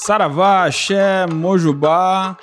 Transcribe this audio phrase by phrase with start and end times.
[0.00, 2.36] Saravá, Axé, Mojubá.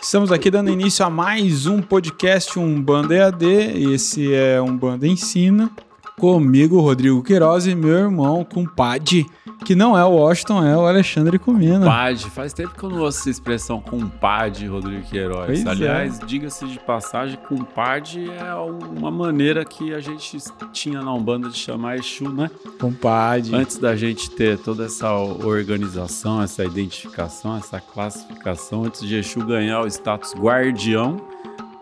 [0.00, 3.92] Estamos aqui dando início a mais um podcast Umbanda EAD.
[3.92, 5.70] Esse é Umbanda Ensina.
[6.16, 9.26] Comigo, Rodrigo Queiroz e meu irmão, compadre,
[9.68, 11.80] que não é o Washington, é o Alexandre Comina.
[11.80, 15.44] Compadre, faz tempo que eu não ouço essa expressão compadre, Rodrigo Queiroz.
[15.44, 15.68] Pois é.
[15.68, 20.38] Aliás, diga-se de passagem, compadre é uma maneira que a gente
[20.72, 22.50] tinha na Umbanda de chamar Exu, né?
[22.80, 23.54] Compadre.
[23.54, 29.82] Antes da gente ter toda essa organização, essa identificação, essa classificação, antes de Exu ganhar
[29.82, 31.20] o status guardião,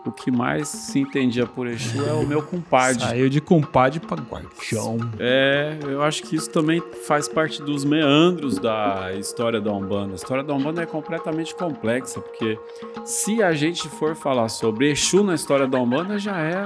[0.07, 3.01] o que mais se entendia por Exu é o meu compadre.
[3.01, 4.97] Saiu de compadre pra guardião.
[5.19, 10.13] É, eu acho que isso também faz parte dos meandros da história da Umbanda.
[10.13, 12.57] A história da Umbanda é completamente complexa, porque
[13.03, 16.65] se a gente for falar sobre Exu na história da Umbanda, já é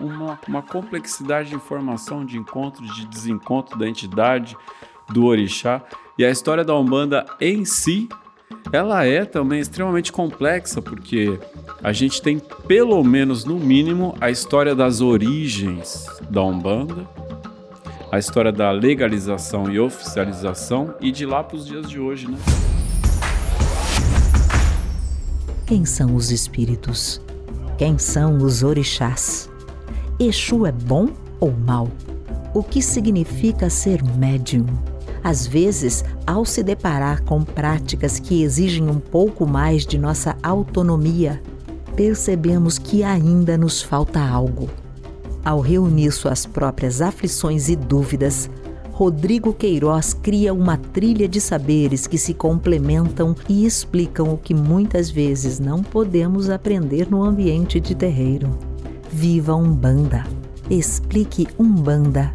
[0.00, 4.56] uma, uma complexidade de informação, de encontro, de desencontro da entidade,
[5.08, 5.82] do orixá.
[6.18, 8.08] E a história da Umbanda em si
[8.72, 11.38] ela é também extremamente complexa, porque
[11.82, 17.08] a gente tem, pelo menos no mínimo, a história das origens da Umbanda,
[18.10, 22.38] a história da legalização e oficialização, e de lá para os dias de hoje, né?
[25.66, 27.20] Quem são os espíritos?
[27.76, 29.50] Quem são os orixás?
[30.18, 31.88] Exu é bom ou mal?
[32.54, 34.66] O que significa ser médium?
[35.22, 41.42] Às vezes, ao se deparar com práticas que exigem um pouco mais de nossa autonomia,
[41.96, 44.68] percebemos que ainda nos falta algo.
[45.44, 48.50] Ao reunir suas próprias aflições e dúvidas,
[48.92, 55.08] Rodrigo Queiroz cria uma trilha de saberes que se complementam e explicam o que muitas
[55.08, 58.58] vezes não podemos aprender no ambiente de terreiro.
[59.10, 60.24] Viva Umbanda!
[60.68, 62.34] Explique Umbanda!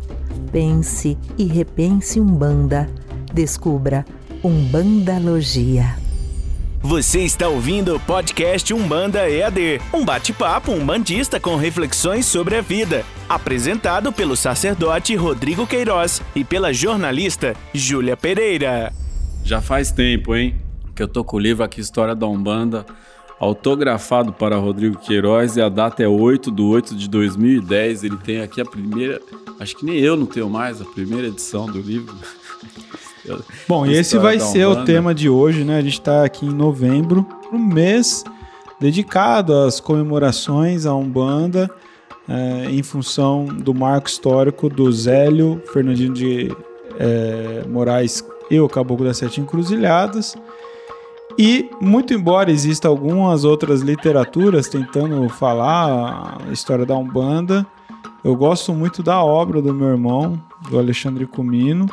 [0.51, 2.89] Pense e repense Umbanda.
[3.33, 4.05] Descubra
[4.43, 5.95] Umbandalogia.
[6.81, 13.05] Você está ouvindo o podcast Umbanda EAD, um bate-papo umbandista com reflexões sobre a vida,
[13.29, 18.91] apresentado pelo sacerdote Rodrigo Queiroz e pela jornalista Júlia Pereira.
[19.45, 20.55] Já faz tempo, hein?
[20.93, 22.85] Que eu tô com o livro aqui, História da Umbanda,
[23.43, 28.03] autografado para Rodrigo Queiroz e a data é 8 de 8 de 2010.
[28.03, 29.21] Ele tem aqui a primeira,
[29.59, 32.15] acho que nem eu não tenho mais, a primeira edição do livro.
[33.67, 35.77] Bom, e esse vai ser o tema de hoje, né?
[35.77, 38.23] A gente está aqui em novembro, um mês
[38.79, 41.69] dedicado às comemorações à Umbanda,
[42.27, 46.51] é, em função do marco histórico do Zélio Fernandino de
[46.99, 50.35] é, Moraes e o Caboclo das Sete Encruzilhadas.
[51.37, 57.65] E, muito embora existam algumas outras literaturas tentando falar a história da Umbanda,
[58.23, 60.39] eu gosto muito da obra do meu irmão,
[60.69, 61.89] do Alexandre Comino,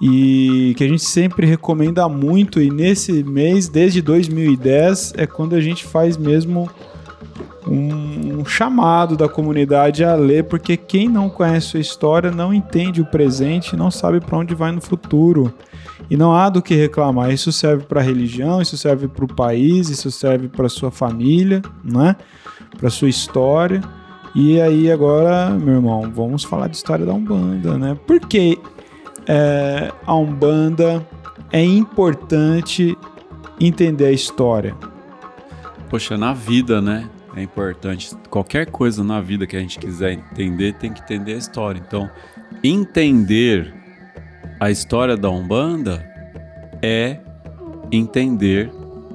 [0.00, 2.60] e que a gente sempre recomenda muito.
[2.60, 6.68] E nesse mês, desde 2010, é quando a gente faz mesmo
[7.66, 13.00] um, um chamado da comunidade a ler, porque quem não conhece sua história não entende
[13.00, 15.54] o presente, não sabe para onde vai no futuro.
[16.10, 17.32] E não há do que reclamar.
[17.32, 21.62] Isso serve para a religião, isso serve para o país, isso serve para sua família,
[21.84, 22.16] né?
[22.78, 23.80] Para sua história.
[24.34, 27.96] E aí agora, meu irmão, vamos falar de história da Umbanda, né?
[28.06, 28.58] Por que
[29.26, 31.06] é, a Umbanda
[31.50, 32.96] é importante
[33.58, 34.74] entender a história?
[35.88, 37.08] Poxa, na vida, né?
[37.34, 38.14] É importante.
[38.30, 41.82] Qualquer coisa na vida que a gente quiser entender, tem que entender a história.
[41.86, 42.10] Então,
[42.62, 43.74] entender
[44.58, 46.04] a história da Umbanda
[46.82, 47.18] é
[47.90, 48.70] entender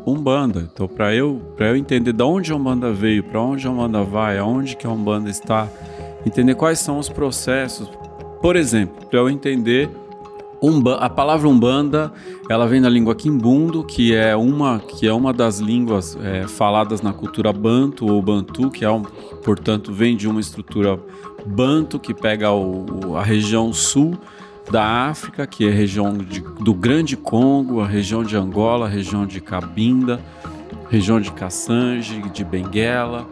[0.06, 0.68] Umbanda.
[0.72, 4.38] Então, para eu, eu entender de onde a Umbanda veio, para onde a Umbanda vai,
[4.38, 5.68] aonde que a Umbanda está,
[6.26, 7.90] entender quais são os processos.
[8.42, 9.90] Por exemplo, para eu entender
[10.62, 12.12] Umba, a palavra Umbanda,
[12.48, 17.02] ela vem da língua Quimbundo, que é uma, que é uma das línguas é, faladas
[17.02, 19.02] na cultura Banto ou Bantu, que é um,
[19.44, 21.00] portanto vem de uma estrutura
[21.44, 24.16] Banto que pega o, a região sul
[24.72, 28.90] da África, que é a região de, do Grande Congo, a região de Angola, a
[28.90, 30.22] região de Cabinda,
[30.90, 33.28] região de Kassange, de Benguela.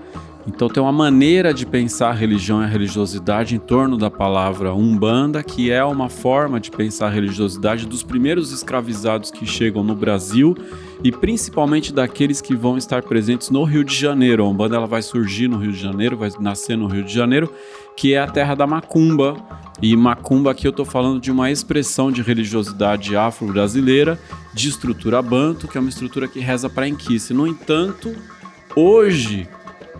[0.45, 4.73] Então tem uma maneira de pensar a religião e a religiosidade em torno da palavra
[4.73, 9.95] Umbanda, que é uma forma de pensar a religiosidade dos primeiros escravizados que chegam no
[9.95, 10.55] Brasil
[11.03, 14.43] e principalmente daqueles que vão estar presentes no Rio de Janeiro.
[14.43, 17.49] A Umbanda ela vai surgir no Rio de Janeiro, vai nascer no Rio de Janeiro,
[17.95, 19.35] que é a terra da macumba.
[19.81, 24.19] E macumba aqui eu estou falando de uma expressão de religiosidade afro-brasileira,
[24.53, 27.33] de estrutura banto, que é uma estrutura que reza para Enquice.
[27.33, 28.13] No entanto,
[28.75, 29.47] hoje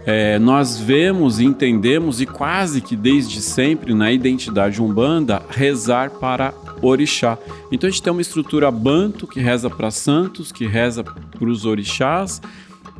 [0.05, 7.37] é, nós vemos, entendemos e quase que desde sempre na identidade umbanda rezar para orixá.
[7.71, 11.65] Então a gente tem uma estrutura banto que reza para santos, que reza para os
[11.65, 12.41] orixás,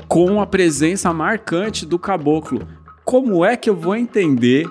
[0.08, 2.62] com a presença marcante do caboclo.
[3.10, 4.70] Como é que eu vou entender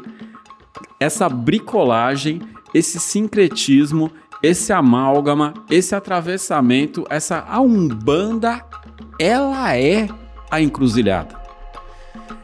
[1.00, 2.40] essa bricolagem,
[2.72, 8.64] esse sincretismo, esse amálgama, esse atravessamento, essa a umbanda,
[9.18, 10.08] ela é
[10.48, 11.36] a encruzilhada.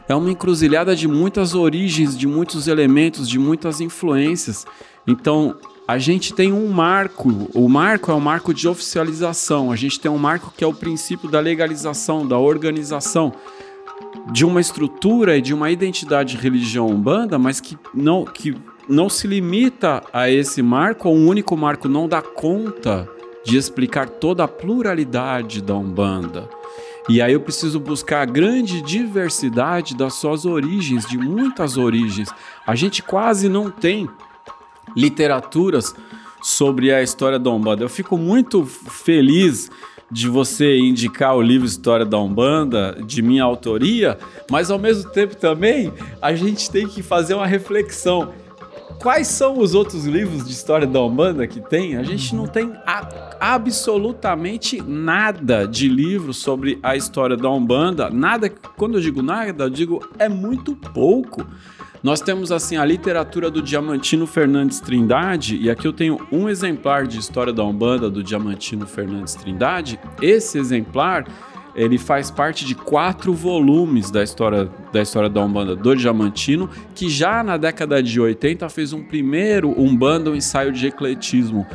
[0.09, 4.67] É uma encruzilhada de muitas origens, de muitos elementos, de muitas influências.
[5.07, 5.55] Então,
[5.87, 7.49] a gente tem um marco.
[7.53, 9.71] O marco é o marco de oficialização.
[9.71, 13.31] A gente tem um marco que é o princípio da legalização, da organização
[14.31, 18.55] de uma estrutura e de uma identidade religião umbanda, mas que não, que
[18.87, 23.09] não se limita a esse marco, um único marco não dá conta
[23.45, 26.49] de explicar toda a pluralidade da Umbanda.
[27.07, 32.29] E aí eu preciso buscar a grande diversidade das suas origens, de muitas origens.
[32.65, 34.09] A gente quase não tem
[34.97, 35.93] literaturas
[36.41, 37.83] sobre a história da Umbanda.
[37.83, 39.69] Eu fico muito feliz
[40.15, 44.17] de você indicar o livro História da Umbanda, de minha autoria,
[44.49, 45.91] mas ao mesmo tempo também
[46.21, 48.31] a gente tem que fazer uma reflexão
[49.01, 51.97] quais são os outros livros de história da Umbanda que tem?
[51.97, 53.09] A gente não tem a,
[53.41, 58.09] absolutamente nada de livro sobre a história da Umbanda.
[58.09, 61.45] Nada, quando eu digo nada, eu digo é muito pouco.
[62.05, 67.07] Nós temos assim a literatura do Diamantino Fernandes Trindade, e aqui eu tenho um exemplar
[67.07, 69.99] de História da Umbanda do Diamantino Fernandes Trindade.
[70.21, 71.25] Esse exemplar
[71.75, 77.09] ele faz parte de quatro volumes da história da história da Umbanda do Diamantino, que
[77.09, 81.65] já na década de 80 fez um primeiro Umbanda, um ensaio de ecletismo.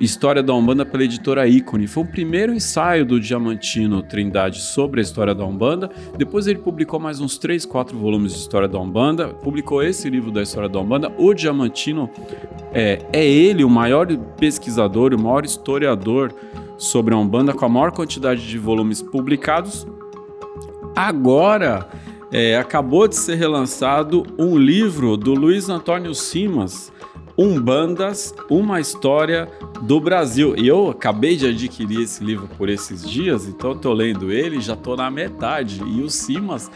[0.00, 1.88] História da Umbanda pela editora Ícone.
[1.88, 5.90] Foi o primeiro ensaio do Diamantino Trindade sobre a história da Umbanda.
[6.16, 9.28] Depois ele publicou mais uns três, quatro volumes de história da Umbanda.
[9.28, 11.12] Publicou esse livro da história da Umbanda.
[11.18, 12.08] O Diamantino
[12.72, 14.06] é, é ele o maior
[14.38, 16.32] pesquisador, o maior historiador
[16.76, 19.84] sobre a Umbanda com a maior quantidade de volumes publicados.
[20.94, 21.88] Agora,
[22.30, 26.92] é, acabou de ser relançado um livro do Luiz Antônio Simas,
[27.38, 29.48] Umbandas, uma história
[29.82, 30.56] do Brasil.
[30.56, 34.74] E eu acabei de adquirir esse livro por esses dias, então tô lendo ele, já
[34.74, 35.80] tô na metade.
[35.86, 36.68] E o Simas,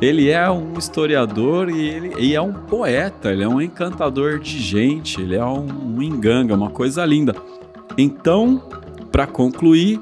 [0.00, 4.60] ele é um historiador e ele e é um poeta, ele é um encantador de
[4.60, 7.34] gente, ele é um, um enganga, uma coisa linda.
[7.98, 8.62] Então,
[9.10, 10.00] para concluir,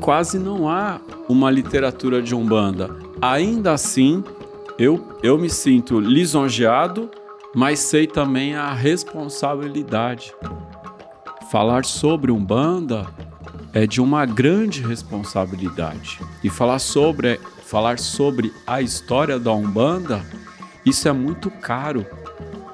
[0.00, 2.90] quase não há uma literatura de Umbanda.
[3.20, 4.22] Ainda assim,
[4.78, 7.10] eu, eu me sinto lisonjeado,
[7.54, 10.32] mas sei também a responsabilidade.
[11.50, 13.06] Falar sobre Umbanda
[13.72, 16.20] é de uma grande responsabilidade.
[16.42, 20.24] E falar sobre, falar sobre a história da Umbanda,
[20.84, 22.06] isso é muito caro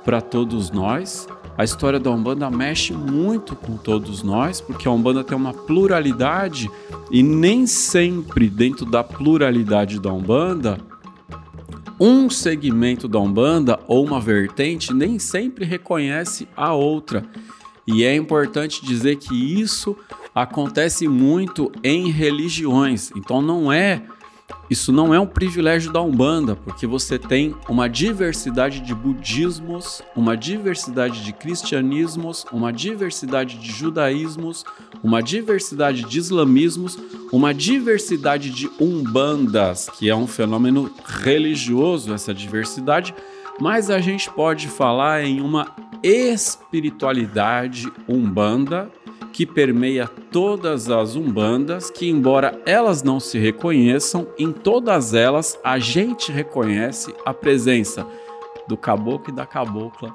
[0.04, 1.26] para todos nós
[1.58, 6.70] a história da Umbanda mexe muito com todos nós, porque a Umbanda tem uma pluralidade
[7.10, 10.78] e nem sempre dentro da pluralidade da Umbanda,
[11.98, 17.24] um segmento da Umbanda ou uma vertente nem sempre reconhece a outra.
[17.86, 19.96] E é importante dizer que isso
[20.34, 23.10] acontece muito em religiões.
[23.16, 24.02] Então não é
[24.68, 30.36] isso não é um privilégio da Umbanda, porque você tem uma diversidade de budismos, uma
[30.36, 34.64] diversidade de cristianismos, uma diversidade de judaísmos,
[35.02, 36.98] uma diversidade de islamismos,
[37.32, 43.14] uma diversidade de umbandas, que é um fenômeno religioso essa diversidade,
[43.60, 48.90] mas a gente pode falar em uma espiritualidade umbanda
[49.32, 55.78] que permeia todas as umbandas, que embora elas não se reconheçam, em todas elas a
[55.78, 58.06] gente reconhece a presença
[58.66, 60.14] do caboclo e da cabocla,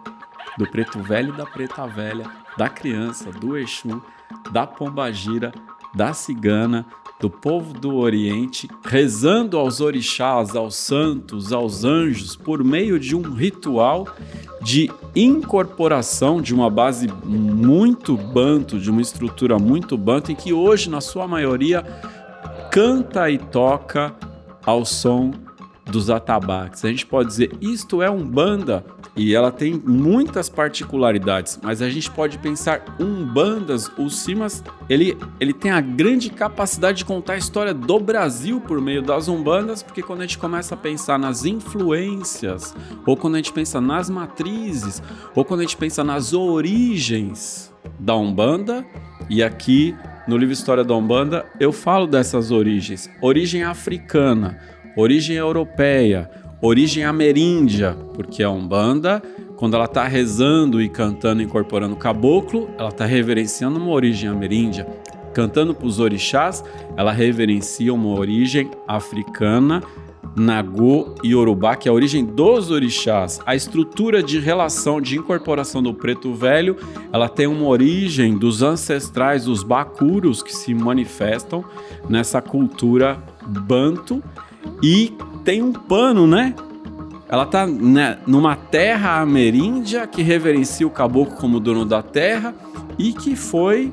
[0.58, 2.26] do preto velho e da preta velha,
[2.58, 4.02] da criança, do Exu,
[4.52, 5.52] da pombagira,
[5.94, 6.86] da cigana,
[7.20, 13.22] do povo do Oriente, rezando aos orixás, aos santos, aos anjos, por meio de um
[13.22, 14.08] ritual
[14.62, 20.90] de incorporação de uma base muito banto, de uma estrutura muito banto, em que hoje,
[20.90, 21.84] na sua maioria,
[22.72, 24.16] canta e toca
[24.66, 25.32] ao som
[25.86, 26.84] dos atabaques.
[26.86, 28.84] A gente pode dizer, isto é um banda
[29.15, 35.53] e ela tem muitas particularidades, mas a gente pode pensar umbandas, o Simas, ele, ele
[35.53, 40.01] tem a grande capacidade de contar a história do Brasil por meio das umbandas, porque
[40.01, 42.74] quando a gente começa a pensar nas influências,
[43.06, 45.03] ou quando a gente pensa nas matrizes,
[45.36, 48.86] ou quando a gente pensa nas origens da Umbanda,
[49.30, 49.96] e aqui
[50.27, 54.58] no livro História da Umbanda eu falo dessas origens, origem africana,
[54.96, 56.30] origem europeia,
[56.62, 59.22] origem ameríndia, porque a Umbanda,
[59.56, 64.88] quando ela está rezando e cantando, incorporando caboclo, ela está reverenciando uma origem ameríndia.
[65.34, 66.63] Cantando para os orixás,
[66.96, 69.82] ela reverencia uma origem africana,
[70.36, 73.39] Nagô e Yorubá, que é a origem dos orixás.
[73.46, 76.77] A estrutura de relação de incorporação do preto velho,
[77.12, 81.65] ela tem uma origem dos ancestrais, os bacuros, que se manifestam
[82.10, 84.24] nessa cultura banto
[84.82, 85.13] e
[85.44, 86.56] tem um pano, né?
[87.28, 92.54] Ela tá né, numa terra ameríndia que reverencia o caboclo como dono da terra
[92.98, 93.92] e que foi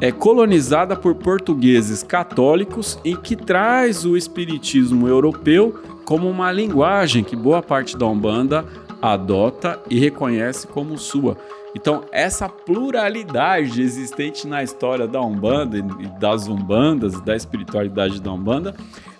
[0.00, 5.74] é colonizada por portugueses católicos e que traz o espiritismo europeu
[6.04, 8.64] como uma linguagem que boa parte da Umbanda
[9.02, 11.36] adota e reconhece como sua.
[11.74, 15.82] Então, essa pluralidade existente na história da Umbanda e
[16.18, 18.74] das Umbandas, da espiritualidade da Umbanda,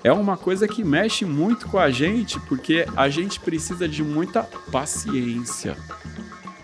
[0.08, 4.42] é uma coisa que mexe muito com a gente, porque a gente precisa de muita
[4.42, 5.76] paciência,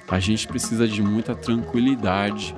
[0.09, 2.57] a gente precisa de muita tranquilidade,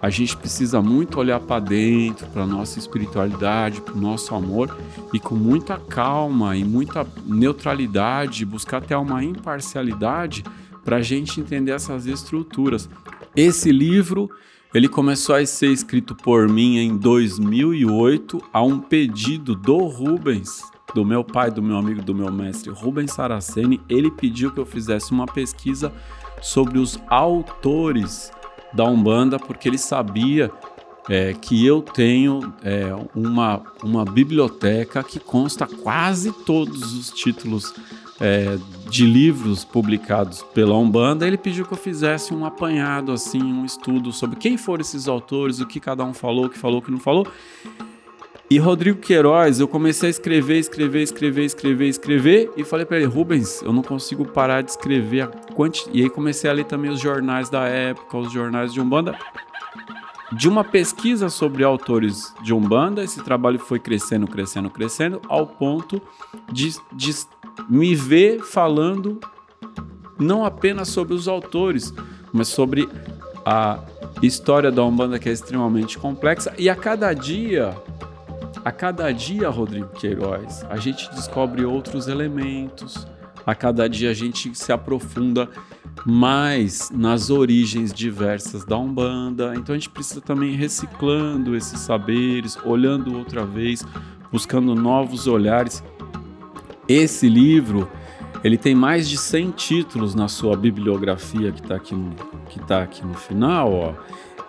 [0.00, 4.74] a gente precisa muito olhar para dentro, para nossa espiritualidade, para o nosso amor
[5.12, 10.42] e com muita calma e muita neutralidade, buscar até uma imparcialidade
[10.84, 12.88] para a gente entender essas estruturas.
[13.36, 14.30] Esse livro
[14.74, 20.60] ele começou a ser escrito por mim em 2008 a um pedido do Rubens,
[20.94, 23.80] do meu pai, do meu amigo, do meu mestre Rubens Saraceni.
[23.88, 25.92] Ele pediu que eu fizesse uma pesquisa
[26.42, 28.30] sobre os autores
[28.72, 30.50] da Umbanda, porque ele sabia
[31.08, 37.72] é, que eu tenho é, uma, uma biblioteca que consta quase todos os títulos
[38.20, 41.26] é, de livros publicados pela Umbanda.
[41.26, 45.60] Ele pediu que eu fizesse um apanhado, assim, um estudo sobre quem foram esses autores,
[45.60, 47.26] o que cada um falou, o que falou, o que não falou.
[48.50, 53.04] E Rodrigo Queiroz, eu comecei a escrever, escrever, escrever, escrever, escrever e falei para ele,
[53.04, 55.30] Rubens, eu não consigo parar de escrever a.
[55.92, 59.18] E aí comecei a ler também os jornais da época, os jornais de Umbanda.
[60.32, 66.00] De uma pesquisa sobre autores de Umbanda, esse trabalho foi crescendo, crescendo, crescendo, ao ponto
[66.50, 67.14] de, de
[67.68, 69.20] me ver falando
[70.18, 71.94] não apenas sobre os autores,
[72.32, 72.88] mas sobre
[73.44, 73.78] a
[74.22, 77.74] história da Umbanda que é extremamente complexa e a cada dia
[78.64, 83.06] a cada dia, Rodrigo Queiroz, a gente descobre outros elementos.
[83.46, 85.48] A cada dia a gente se aprofunda
[86.04, 89.54] mais nas origens diversas da Umbanda.
[89.56, 93.82] Então a gente precisa também reciclando esses saberes, olhando outra vez,
[94.30, 95.82] buscando novos olhares.
[96.88, 97.88] Esse livro,
[98.42, 102.14] ele tem mais de 100 títulos na sua bibliografia que está aqui, no,
[102.48, 103.94] que tá aqui no final, ó.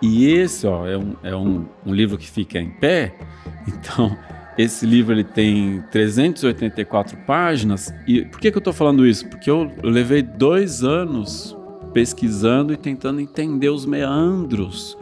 [0.00, 3.14] E esse, ó, é um, é um, um livro que fica em pé.
[3.68, 4.16] Então,
[4.56, 7.92] esse livro ele tem 384 páginas.
[8.06, 9.28] E por que, que eu estou falando isso?
[9.28, 11.56] Porque eu levei dois anos
[11.92, 14.96] pesquisando e tentando entender os meandros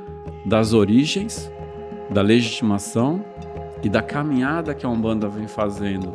[0.44, 1.50] das origens,
[2.10, 3.24] da legitimação
[3.82, 6.12] e da caminhada que a Umbanda vem fazendo.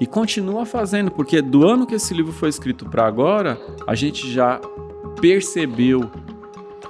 [0.00, 4.30] E continua fazendo, porque do ano que esse livro foi escrito para agora, a gente
[4.30, 4.60] já
[5.20, 6.10] percebeu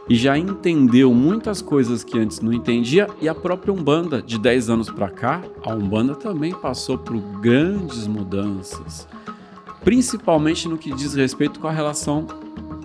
[0.09, 3.09] e já entendeu muitas coisas que antes não entendia.
[3.21, 8.07] E a própria Umbanda de 10 anos para cá, a Umbanda também passou por grandes
[8.07, 9.07] mudanças,
[9.85, 12.27] principalmente no que diz respeito com a relação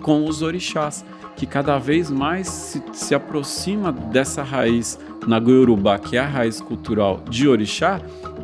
[0.02, 1.04] com os orixás,
[1.36, 6.60] que cada vez mais se, se aproxima dessa raiz na Goiorubá, que é a raiz
[6.60, 8.00] cultural de orixá,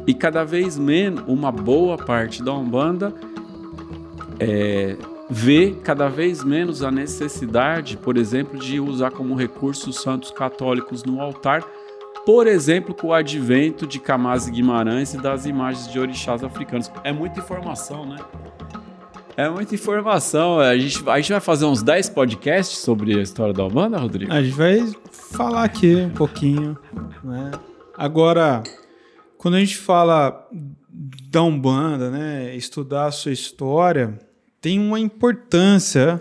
[0.06, 3.14] e cada vez menos uma boa parte da Umbanda
[4.40, 4.96] é,
[5.28, 11.04] vê cada vez menos a necessidade, por exemplo, de usar como recurso os santos católicos
[11.04, 11.62] no altar,
[12.24, 16.90] por exemplo, com o advento de Kamaz Guimarães e das imagens de orixás africanos.
[17.04, 18.16] É muita informação, né?
[19.38, 20.58] É muita informação.
[20.58, 24.32] A gente, a gente vai fazer uns 10 podcasts sobre a história da Umbanda, Rodrigo?
[24.32, 26.76] A gente vai falar aqui um pouquinho.
[27.22, 27.52] Né?
[27.96, 28.64] Agora,
[29.36, 30.44] quando a gente fala
[31.30, 34.18] da Umbanda, né, estudar a sua história,
[34.60, 36.20] tem uma importância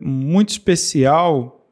[0.00, 1.68] muito especial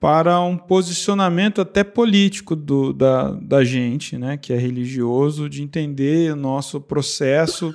[0.00, 6.32] para um posicionamento até político do, da, da gente, né, que é religioso, de entender
[6.32, 7.74] o nosso processo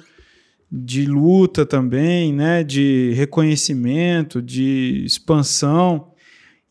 [0.72, 6.12] de luta também, né, de reconhecimento, de expansão.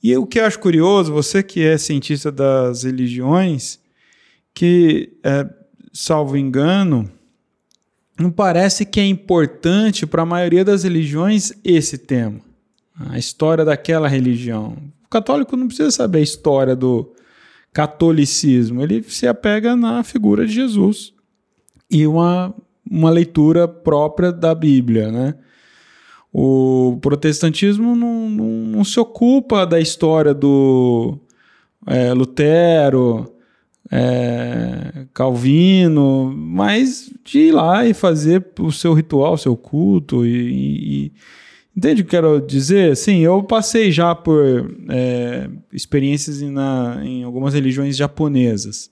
[0.03, 3.81] E o que eu acho curioso, você que é cientista das religiões,
[4.55, 5.49] que, é,
[5.93, 7.11] salvo engano,
[8.19, 12.41] não parece que é importante para a maioria das religiões esse tema,
[12.99, 14.77] a história daquela religião.
[15.05, 17.13] O católico não precisa saber a história do
[17.73, 21.13] catolicismo, ele se apega na figura de Jesus
[21.91, 22.55] e uma
[22.91, 25.35] uma leitura própria da Bíblia, né?
[26.33, 31.19] O protestantismo não, não, não se ocupa da história do
[31.87, 33.33] é, Lutero,
[33.91, 41.07] é, Calvino, mas de ir lá e fazer o seu ritual, o seu culto e,
[41.07, 41.13] e
[41.77, 42.97] Entende o que quero dizer?
[42.97, 48.91] Sim, eu passei já por é, experiências na, em algumas religiões japonesas.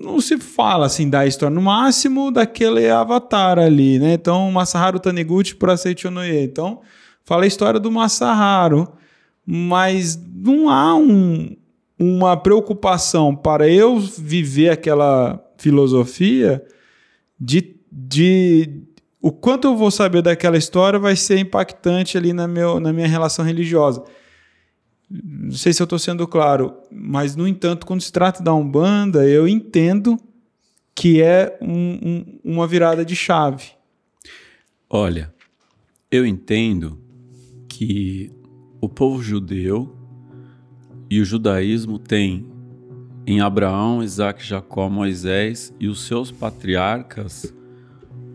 [0.00, 4.14] Não se fala assim da história, no máximo daquele avatar ali, né?
[4.14, 6.42] Então, Masaharu Taniguchi por Aceite Onoye.
[6.42, 6.80] Então,
[7.24, 8.88] fala a história do Masaharu,
[9.44, 11.54] mas não há um,
[11.98, 16.64] uma preocupação para eu viver aquela filosofia
[17.38, 18.82] de, de
[19.20, 23.06] o quanto eu vou saber daquela história vai ser impactante ali na, meu, na minha
[23.06, 24.02] relação religiosa.
[25.12, 29.28] Não sei se eu estou sendo claro, mas, no entanto, quando se trata da Umbanda,
[29.28, 30.18] eu entendo
[30.94, 33.72] que é um, um, uma virada de chave.
[34.88, 35.32] Olha,
[36.10, 36.98] eu entendo
[37.68, 38.30] que
[38.80, 39.94] o povo judeu
[41.10, 42.46] e o judaísmo tem
[43.26, 47.54] em Abraão, Isaac, Jacó, Moisés e os seus patriarcas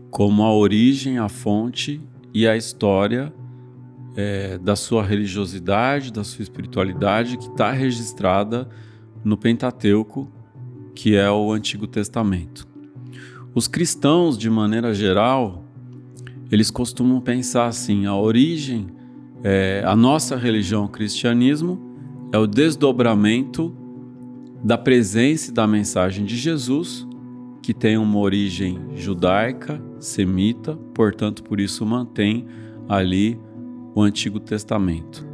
[0.10, 2.02] como a origem, a fonte
[2.34, 3.34] e a história
[4.18, 8.68] é, da sua religiosidade, da sua espiritualidade, que está registrada
[9.24, 10.32] no Pentateuco,
[10.96, 12.68] que é o Antigo Testamento.
[13.54, 15.64] Os cristãos, de maneira geral,
[16.52, 18.88] eles costumam pensar assim: a origem,
[19.44, 21.80] é, a nossa religião, o cristianismo,
[22.32, 23.76] é o desdobramento
[24.64, 27.08] da presença e da mensagem de Jesus
[27.62, 32.48] que tem uma origem judaica, semita, portanto, por isso mantém
[32.88, 33.38] ali
[33.98, 35.28] o Antigo Testamento.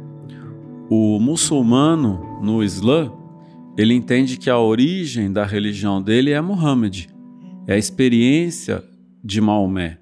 [0.88, 3.12] O muçulmano no Islã,
[3.76, 7.08] ele entende que a origem da religião dele é Muhammad,
[7.66, 8.82] é a experiência
[9.22, 9.98] de Maomé.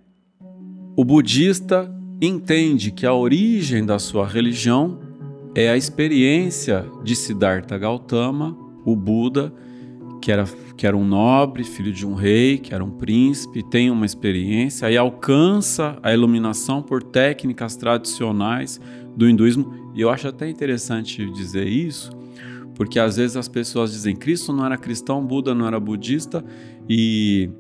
[0.97, 5.01] O budista entende que a origem da sua religião
[5.57, 9.53] é a experiência de Siddhartha Gautama, o Buda,
[10.23, 10.45] que era,
[10.77, 14.87] que era um nobre, filho de um rei, que era um príncipe, tem uma experiência,
[14.87, 18.81] aí alcança a iluminação por técnicas tradicionais
[19.17, 19.91] do hinduísmo.
[19.95, 22.13] E eu acho até interessante dizer isso,
[22.77, 26.45] porque às vezes as pessoas dizem Cristo não era cristão, Buda não era budista
[26.89, 27.51] e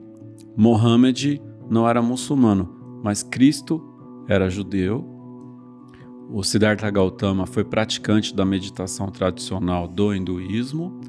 [0.57, 3.83] Mohammed não era muçulmano, mas Cristo
[4.29, 5.05] era judeu.
[6.31, 11.01] O Siddhartha Gautama foi praticante da meditação tradicional do hinduísmo.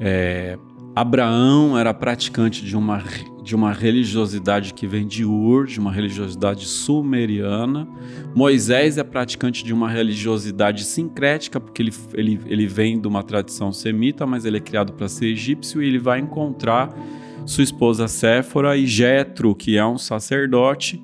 [0.00, 0.58] É,
[1.00, 3.04] Abraão era praticante de uma,
[3.44, 7.86] de uma religiosidade que vem de Ur, de uma religiosidade sumeriana.
[8.34, 13.72] Moisés é praticante de uma religiosidade sincrética, porque ele, ele, ele vem de uma tradição
[13.72, 16.92] semita, mas ele é criado para ser egípcio e ele vai encontrar
[17.46, 21.00] sua esposa Séfora e Jetro, que é um sacerdote.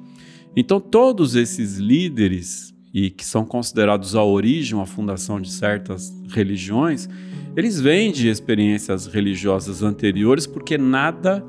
[0.57, 7.09] Então, todos esses líderes, e que são considerados a origem, a fundação de certas religiões,
[7.57, 11.45] eles vêm de experiências religiosas anteriores porque nada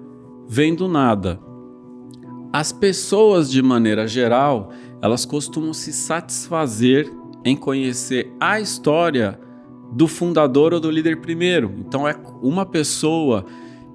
[0.47, 1.39] vem do nada.
[2.53, 7.11] As pessoas, de maneira geral, elas costumam se satisfazer
[7.43, 9.39] em conhecer a história
[9.91, 11.73] do fundador ou do líder primeiro.
[11.79, 13.45] Então, é uma pessoa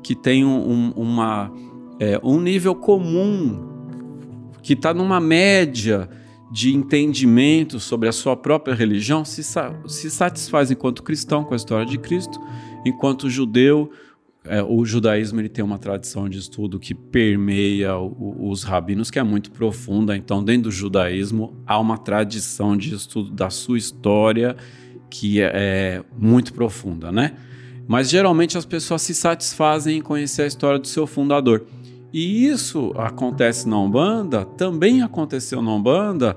[0.02, 1.52] que tem um, uma,
[1.98, 3.68] é, um nível comum,
[4.62, 6.08] que está numa média
[6.50, 11.86] de entendimento sobre a sua própria religião se, se satisfaz enquanto cristão com a história
[11.86, 12.40] de Cristo,
[12.84, 13.90] enquanto judeu,
[14.44, 19.18] é, o judaísmo ele tem uma tradição de estudo que permeia o, os rabinos, que
[19.18, 20.16] é muito profunda.
[20.16, 24.56] Então, dentro do judaísmo, há uma tradição de estudo da sua história
[25.10, 27.36] que é, é muito profunda, né?
[27.86, 31.66] Mas geralmente as pessoas se satisfazem em conhecer a história do seu fundador.
[32.12, 36.36] E isso acontece na Umbanda, também aconteceu na Umbanda,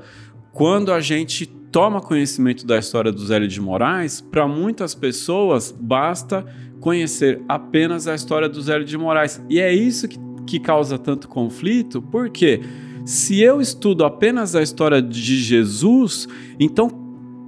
[0.52, 6.46] quando a gente toma conhecimento da história do Zélio de Moraes, para muitas pessoas basta
[6.80, 9.42] conhecer apenas a história do Zélio de Moraes.
[9.50, 12.62] E é isso que, que causa tanto conflito, porque
[13.04, 16.28] se eu estudo apenas a história de Jesus,
[16.60, 16.90] então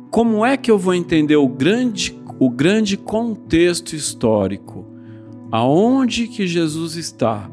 [0.09, 4.87] como é que eu vou entender o grande, o grande contexto histórico?
[5.51, 7.51] Aonde que Jesus está?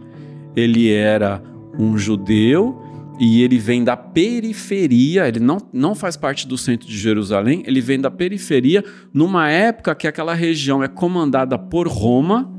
[0.55, 1.43] Ele era
[1.79, 2.81] um judeu
[3.19, 7.81] e ele vem da periferia, ele não, não faz parte do centro de Jerusalém, ele
[7.81, 12.51] vem da periferia, numa época que aquela região é comandada por Roma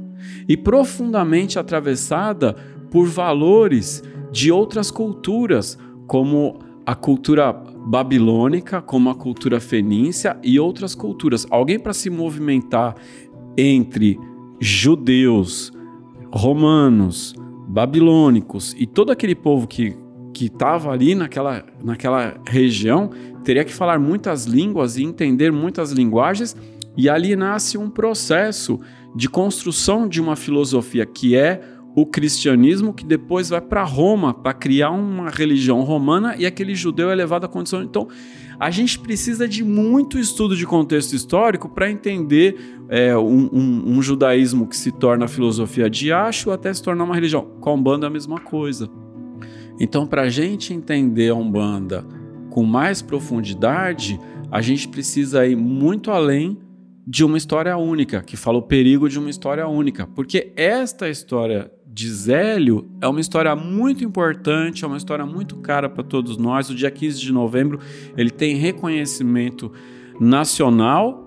[0.48, 2.56] e profundamente atravessada
[2.90, 5.78] por valores de outras culturas,
[6.08, 11.46] como a cultura babilônica, como a cultura fenícia e outras culturas.
[11.50, 12.96] Alguém para se movimentar
[13.58, 14.20] entre
[14.60, 15.72] judeus,
[16.32, 17.36] romanos,
[17.74, 19.98] babilônicos e todo aquele povo que
[20.34, 23.12] que estava ali naquela, naquela região
[23.44, 26.58] teria que falar muitas línguas e entender muitas linguagens,
[26.98, 28.80] e ali nasce um processo
[29.16, 31.62] de construção de uma filosofia que é
[31.96, 37.12] o cristianismo, que depois vai para Roma para criar uma religião romana e aquele judeu
[37.12, 37.84] é levado à condição.
[37.84, 38.08] Então,
[38.60, 44.02] a gente precisa de muito estudo de contexto histórico para entender é, um, um, um,
[44.02, 47.46] judaísmo que se torna filosofia de acho até se tornar uma religião.
[47.60, 48.90] Com a Umbanda é a mesma coisa.
[49.80, 52.06] Então, para a gente entender a Umbanda
[52.50, 54.20] com mais profundidade,
[54.52, 56.60] a gente precisa ir muito além
[57.06, 61.72] de uma história única, que fala o perigo de uma história única, porque esta história
[61.94, 66.68] de Zélio é uma história muito importante, é uma história muito cara para todos nós.
[66.70, 67.80] O dia 15 de novembro
[68.18, 69.72] ele tem reconhecimento
[70.20, 71.20] nacional.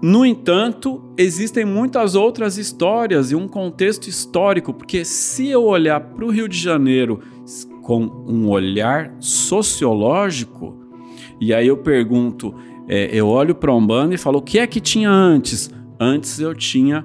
[0.00, 6.24] No entanto, existem muitas outras histórias e um contexto histórico, porque se eu olhar para
[6.24, 7.20] o Rio de Janeiro
[7.82, 10.78] com um olhar sociológico,
[11.40, 12.54] e aí eu pergunto,
[12.88, 15.68] é, eu olho para Umbanda e falo, o que é que tinha antes?
[15.98, 17.04] Antes eu tinha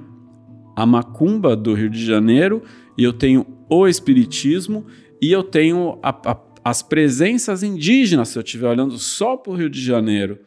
[0.76, 2.62] a macumba do Rio de Janeiro,
[2.96, 4.86] e eu tenho o espiritismo,
[5.20, 9.56] e eu tenho a, a, as presenças indígenas, se eu estiver olhando só para o
[9.56, 10.38] Rio de Janeiro.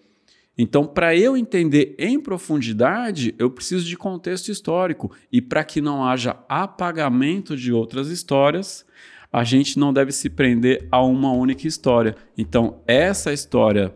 [0.61, 5.09] Então, para eu entender em profundidade, eu preciso de contexto histórico.
[5.31, 8.85] E para que não haja apagamento de outras histórias,
[9.31, 12.13] a gente não deve se prender a uma única história.
[12.37, 13.95] Então, essa história,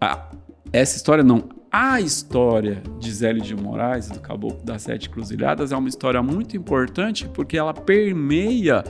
[0.00, 0.32] a,
[0.72, 5.76] essa história não, a história de Zélio de Moraes, do Caboclo das Sete Cruzilhadas, é
[5.76, 8.82] uma história muito importante porque ela permeia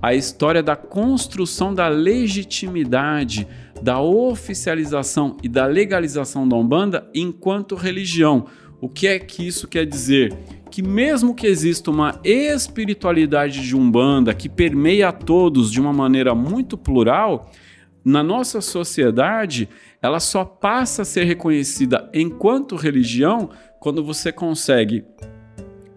[0.00, 3.46] a história da construção da legitimidade,
[3.82, 8.46] da oficialização e da legalização da Umbanda enquanto religião.
[8.80, 10.32] O que é que isso quer dizer?
[10.70, 16.34] Que mesmo que exista uma espiritualidade de Umbanda que permeia a todos de uma maneira
[16.34, 17.50] muito plural,
[18.04, 19.68] na nossa sociedade
[20.02, 25.04] ela só passa a ser reconhecida enquanto religião quando você consegue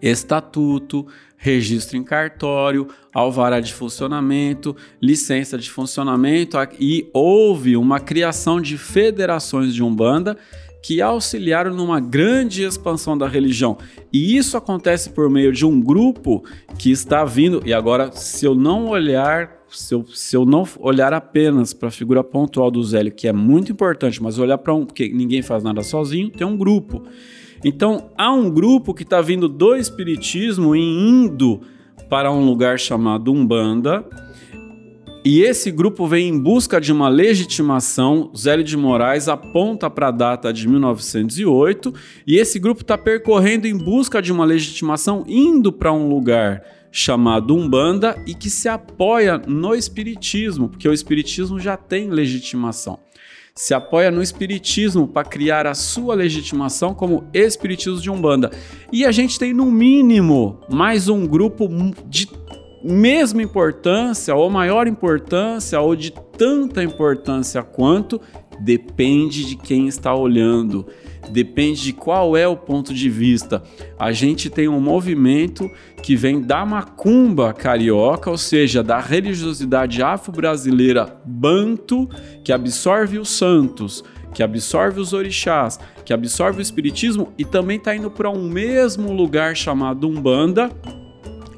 [0.00, 8.78] estatuto, registro em cartório, alvará de funcionamento, licença de funcionamento e houve uma criação de
[8.78, 10.36] federações de Umbanda
[10.82, 13.76] que auxiliaram numa grande expansão da religião.
[14.12, 16.44] E isso acontece por meio de um grupo
[16.78, 17.60] que está vindo.
[17.66, 21.90] E agora, se eu não olhar se eu, se eu não olhar apenas para a
[21.90, 25.62] figura pontual do Zélio, que é muito importante, mas olhar para um, porque ninguém faz
[25.62, 27.02] nada sozinho, tem um grupo.
[27.64, 31.60] Então, há um grupo que está vindo do Espiritismo e indo
[32.08, 34.04] para um lugar chamado Umbanda,
[35.24, 38.30] e esse grupo vem em busca de uma legitimação.
[38.34, 41.92] Zélio de Moraes aponta para a data de 1908,
[42.26, 47.54] e esse grupo está percorrendo em busca de uma legitimação, indo para um lugar chamado
[47.54, 52.98] Umbanda e que se apoia no Espiritismo, porque o Espiritismo já tem legitimação.
[53.54, 58.50] Se apoia no Espiritismo para criar a sua legitimação como Espiritismo de Umbanda.
[58.92, 61.68] E a gente tem, no mínimo, mais um grupo
[62.06, 62.28] de
[62.84, 68.20] mesma importância, ou maior importância, ou de tanta importância quanto,
[68.60, 70.86] depende de quem está olhando
[71.30, 73.62] depende de qual é o ponto de vista.
[73.98, 75.70] A gente tem um movimento
[76.02, 82.08] que vem da macumba carioca, ou seja, da religiosidade afro-brasileira banto,
[82.44, 87.94] que absorve os santos, que absorve os orixás, que absorve o espiritismo e também está
[87.94, 90.70] indo para um mesmo lugar chamado Umbanda,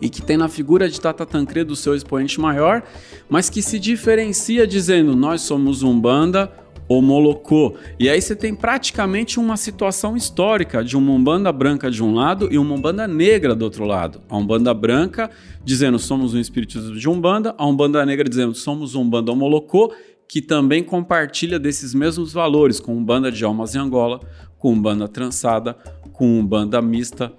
[0.00, 2.82] e que tem na figura de Tata Tancredo o seu expoente maior,
[3.28, 6.50] mas que se diferencia dizendo: nós somos Umbanda,
[6.90, 7.76] homolocou.
[8.00, 12.48] E aí você tem praticamente uma situação histórica de uma Umbanda branca de um lado
[12.50, 14.20] e uma Umbanda negra do outro lado.
[14.28, 15.30] A Umbanda branca
[15.64, 19.94] dizendo somos um espiritismo de Umbanda, a Umbanda negra dizendo somos um Umbanda homolocou,
[20.26, 24.18] que também compartilha desses mesmos valores com Umbanda de almas em Angola,
[24.58, 25.74] com Umbanda trançada,
[26.12, 27.32] com Umbanda mista,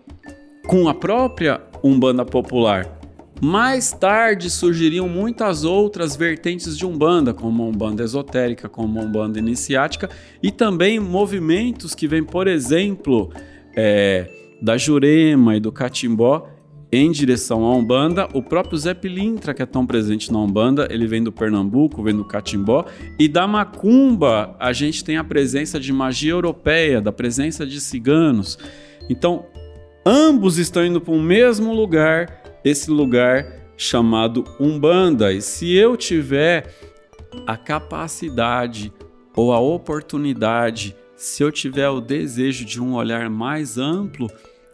[0.66, 3.01] com a própria Umbanda popular
[3.42, 9.40] mais tarde surgiriam muitas outras vertentes de Umbanda, como a Umbanda esotérica, como a Umbanda
[9.40, 10.10] iniciática,
[10.44, 13.32] e também movimentos que vêm, por exemplo,
[13.76, 14.30] é,
[14.62, 16.48] da Jurema e do Catimbó
[16.92, 18.28] em direção à Umbanda.
[18.34, 22.16] O próprio Zé Pilintra, que é tão presente na Umbanda, ele vem do Pernambuco, vem
[22.16, 22.86] do Catimbó.
[23.18, 28.60] E da Macumba, a gente tem a presença de magia europeia, da presença de ciganos.
[29.10, 29.46] Então,
[30.06, 35.34] ambos estão indo para o mesmo lugar esse lugar chamado Umbanda.
[35.34, 36.74] E se eu tiver
[37.48, 38.94] a capacidade
[39.36, 44.30] ou a oportunidade, se eu tiver o desejo de um olhar mais amplo,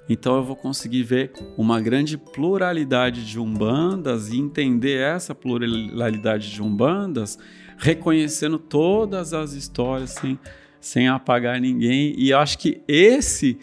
[0.10, 6.62] então eu vou conseguir ver uma grande pluralidade de umbandas e entender essa pluralidade de
[6.62, 7.38] umbandas,
[7.78, 10.40] reconhecendo todas as histórias sem,
[10.80, 12.14] sem apagar ninguém.
[12.18, 13.60] E acho que esse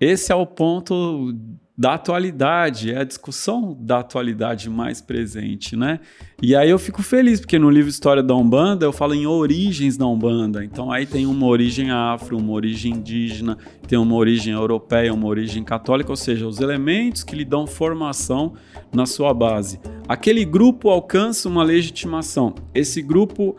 [0.00, 1.32] esse é o ponto
[1.76, 5.98] da atualidade, é a discussão da atualidade mais presente, né?
[6.40, 9.96] E aí eu fico feliz, porque no livro História da Umbanda eu falo em origens
[9.96, 10.64] da Umbanda.
[10.64, 13.58] Então aí tem uma origem afro, uma origem indígena,
[13.88, 18.54] tem uma origem europeia, uma origem católica, ou seja, os elementos que lhe dão formação
[18.92, 19.80] na sua base.
[20.06, 22.54] Aquele grupo alcança uma legitimação.
[22.72, 23.56] Esse grupo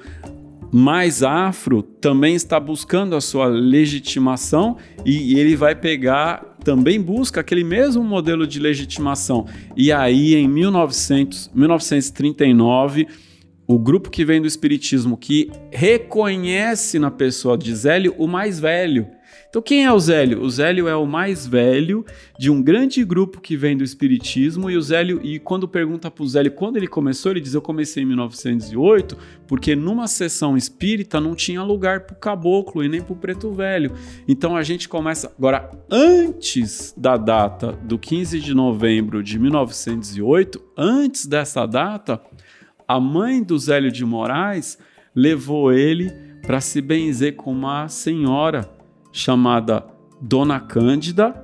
[0.72, 7.64] mais afro também está buscando a sua legitimação e ele vai pegar também busca aquele
[7.64, 9.46] mesmo modelo de legitimação.
[9.78, 13.08] E aí em 1900, 1939
[13.68, 19.08] o grupo que vem do espiritismo que reconhece na pessoa de Zélio o mais velho
[19.56, 20.42] então, quem é o Zélio?
[20.42, 22.06] O Zélio é o mais velho
[22.38, 24.70] de um grande grupo que vem do Espiritismo.
[24.70, 27.62] E o Zélio, e quando pergunta para o Zélio quando ele começou, ele diz: Eu
[27.62, 33.02] comecei em 1908, porque numa sessão espírita não tinha lugar para o caboclo e nem
[33.02, 33.94] para o preto velho.
[34.28, 35.32] Então a gente começa.
[35.38, 42.22] Agora, antes da data do 15 de novembro de 1908, antes dessa data,
[42.86, 44.78] a mãe do Zélio de Moraes
[45.16, 46.12] levou ele
[46.46, 48.75] para se benzer com uma senhora
[49.16, 49.86] chamada
[50.20, 51.42] Dona Cândida.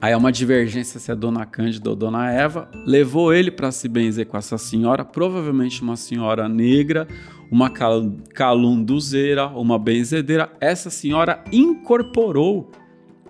[0.00, 2.68] Aí é uma divergência se é Dona Cândida ou Dona Eva.
[2.86, 7.06] Levou ele para se benzer com essa senhora, provavelmente uma senhora negra,
[7.50, 10.50] uma calunduzeira, uma benzedeira.
[10.62, 12.72] Essa senhora incorporou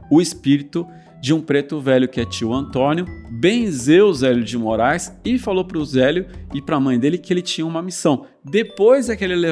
[0.08, 0.86] o espírito
[1.22, 5.64] de um preto velho que é tio Antônio, benzeu o Zélio de Moraes e falou
[5.64, 8.26] para o Zélio e para a mãe dele que ele tinha uma missão.
[8.44, 9.46] Depois é que ele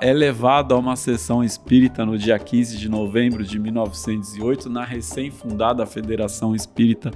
[0.00, 5.84] é levado a uma sessão espírita no dia 15 de novembro de 1908, na recém-fundada
[5.84, 7.10] Federação Espírita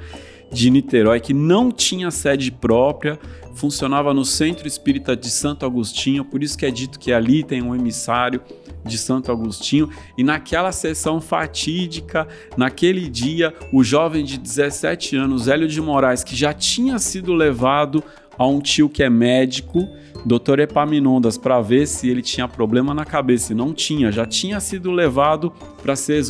[0.51, 3.17] de Niterói, que não tinha sede própria,
[3.55, 7.63] funcionava no Centro Espírita de Santo Agostinho, por isso que é dito que ali tem
[7.63, 8.41] um emissário
[8.85, 15.69] de Santo Agostinho, e naquela sessão fatídica, naquele dia, o jovem de 17 anos, Hélio
[15.69, 18.03] de Moraes, que já tinha sido levado
[18.39, 19.89] a um tio que é médico,
[20.25, 20.61] Dr.
[20.61, 23.53] Epaminondas, para ver se ele tinha problema na cabeça.
[23.53, 26.23] E não tinha, já tinha sido levado para ser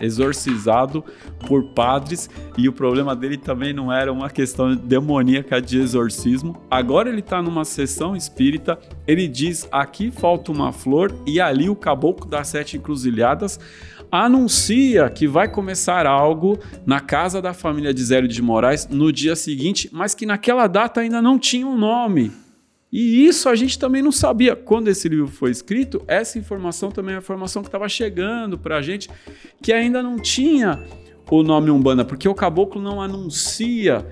[0.00, 1.04] exorcizado
[1.46, 2.30] por padres.
[2.56, 6.60] E o problema dele também não era uma questão demoníaca de exorcismo.
[6.70, 8.78] Agora ele está numa sessão espírita.
[9.06, 13.58] Ele diz: aqui falta uma flor, e ali o caboclo das sete encruzilhadas
[14.10, 19.36] anuncia que vai começar algo na casa da família de Zélio de Moraes no dia
[19.36, 22.32] seguinte, mas que naquela data ainda não tinha um nome.
[22.90, 24.56] E isso a gente também não sabia.
[24.56, 28.78] Quando esse livro foi escrito, essa informação também é a informação que estava chegando para
[28.78, 29.10] a gente,
[29.62, 30.82] que ainda não tinha
[31.30, 34.06] o nome Umbanda, porque o caboclo não anuncia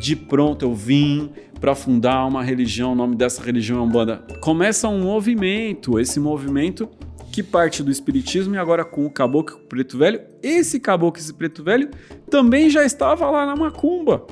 [0.00, 4.24] de pronto eu vim para fundar uma religião, o nome dessa religião é Umbanda.
[4.40, 6.88] Começa um movimento, esse movimento
[7.32, 10.20] que parte do espiritismo e agora com o caboclo preto velho.
[10.42, 11.90] Esse caboclo esse preto velho
[12.30, 14.26] também já estava lá na macumba.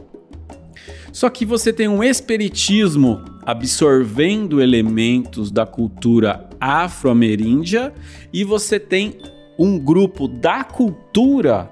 [1.15, 7.95] Só que você tem um espiritismo absorvendo elementos da cultura afro-ameríndia
[8.33, 9.19] e você tem
[9.57, 11.71] um grupo da cultura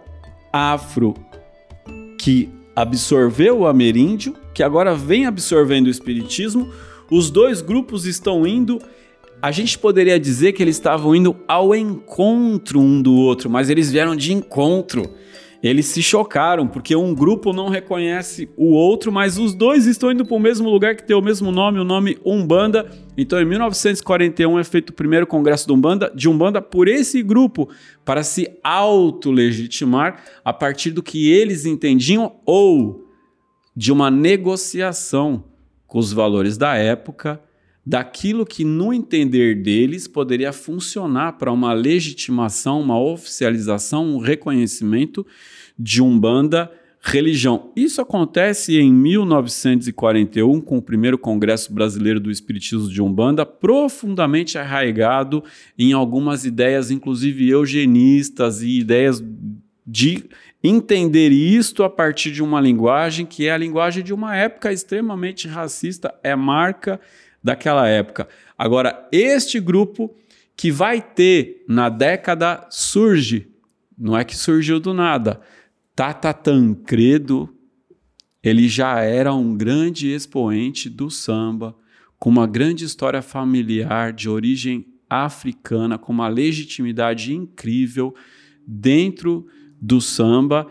[0.52, 1.12] afro
[2.20, 6.70] que absorveu o ameríndio, que agora vem absorvendo o espiritismo.
[7.10, 8.80] Os dois grupos estão indo
[9.42, 13.90] a gente poderia dizer que eles estavam indo ao encontro um do outro, mas eles
[13.90, 15.10] vieram de encontro.
[15.62, 20.24] Eles se chocaram porque um grupo não reconhece o outro, mas os dois estão indo
[20.26, 22.90] para o mesmo lugar que tem o mesmo nome, o nome Umbanda.
[23.16, 27.68] Então, em 1941 é feito o primeiro congresso de Umbanda, de Umbanda por esse grupo
[28.04, 33.08] para se autolegitimar a partir do que eles entendiam ou
[33.76, 35.44] de uma negociação
[35.86, 37.40] com os valores da época
[37.84, 45.26] daquilo que, no entender deles, poderia funcionar para uma legitimação, uma oficialização, um reconhecimento
[45.78, 46.70] de Umbanda
[47.04, 47.72] religião.
[47.74, 55.42] Isso acontece em 1941, com o primeiro Congresso Brasileiro do Espiritismo de Umbanda, profundamente arraigado
[55.76, 59.22] em algumas ideias, inclusive eugenistas e ideias
[59.84, 60.24] de
[60.62, 65.48] entender isto a partir de uma linguagem que é a linguagem de uma época extremamente
[65.48, 67.00] racista, é marca
[67.42, 68.28] daquela época.
[68.56, 70.14] Agora, este grupo
[70.56, 73.48] que vai ter na década surge,
[73.98, 75.40] não é que surgiu do nada.
[75.94, 77.50] Tata Tancredo,
[78.42, 81.76] ele já era um grande expoente do samba,
[82.18, 88.14] com uma grande história familiar de origem africana, com uma legitimidade incrível
[88.66, 89.46] dentro
[89.80, 90.66] do samba.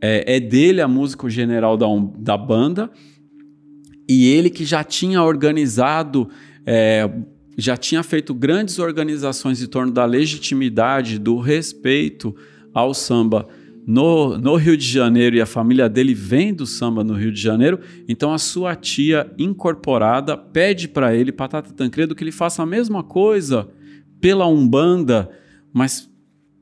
[0.00, 2.90] É, é dele a música general da, da banda,
[4.08, 6.28] e ele que já tinha organizado,
[6.64, 7.10] é,
[7.58, 12.34] já tinha feito grandes organizações em torno da legitimidade, do respeito
[12.72, 13.48] ao samba
[13.90, 17.40] no, no Rio de Janeiro e a família dele vem do samba no Rio de
[17.40, 22.66] Janeiro, então a sua tia incorporada pede para ele, Patata Tancredo, que ele faça a
[22.66, 23.68] mesma coisa
[24.20, 25.28] pela Umbanda,
[25.72, 26.08] mas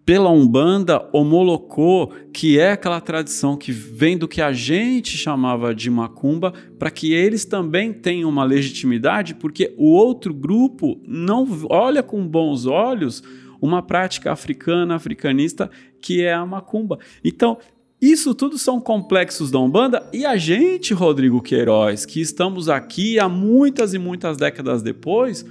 [0.07, 5.91] pela Umbanda homolocou, que é aquela tradição que vem do que a gente chamava de
[5.91, 12.27] macumba, para que eles também tenham uma legitimidade, porque o outro grupo não olha com
[12.27, 13.23] bons olhos
[13.61, 16.99] uma prática africana, africanista, que é a macumba.
[17.25, 17.59] Então,
[18.01, 23.29] isso tudo são complexos da Umbanda e a gente, Rodrigo Queiroz, que estamos aqui há
[23.29, 25.45] muitas e muitas décadas depois,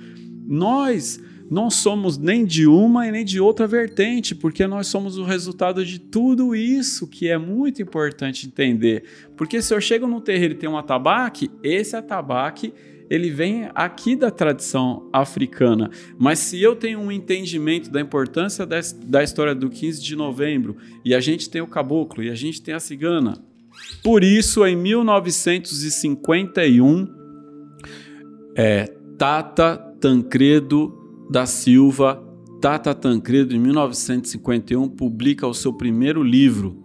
[0.48, 5.24] nós não somos nem de uma e nem de outra vertente, porque nós somos o
[5.24, 9.04] resultado de tudo isso que é muito importante entender.
[9.36, 12.74] Porque se eu chego num terreiro e tem um atabaque, esse atabaque
[13.10, 15.90] ele vem aqui da tradição africana.
[16.18, 20.78] Mas se eu tenho um entendimento da importância da, da história do 15 de novembro,
[21.04, 23.44] e a gente tem o caboclo, e a gente tem a cigana,
[24.04, 27.08] por isso, em 1951,
[28.56, 28.86] é,
[29.18, 30.94] Tata Tancredo
[31.30, 32.24] da Silva,
[32.62, 36.84] Tata Tancredo, em 1951, publica o seu primeiro livro,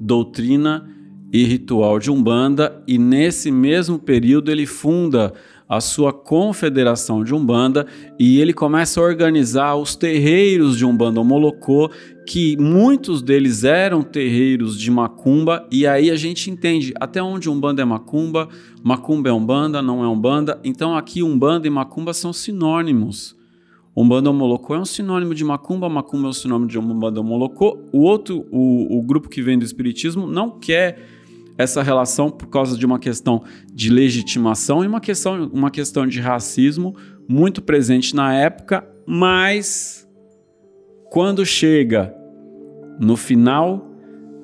[0.00, 0.88] Doutrina
[1.32, 5.32] e Ritual de Umbanda, e nesse mesmo período ele funda
[5.72, 7.86] a sua confederação de Umbanda
[8.18, 11.90] e ele começa a organizar os terreiros de Umbanda Molocô,
[12.26, 17.80] que muitos deles eram terreiros de Macumba, e aí a gente entende até onde Umbanda
[17.80, 18.50] é Macumba,
[18.84, 23.34] Macumba é Umbanda, não é Umbanda, então aqui Umbanda e Macumba são sinônimos.
[23.96, 27.78] Umbanda Molocô é um sinônimo de Macumba, Macumba é um sinônimo de Umbanda Molocô.
[27.94, 30.98] O outro, o, o grupo que vem do Espiritismo, não quer
[31.62, 36.20] essa relação por causa de uma questão de legitimação e uma questão, uma questão de
[36.20, 36.94] racismo
[37.28, 40.08] muito presente na época, mas
[41.10, 42.14] quando chega
[42.98, 43.90] no final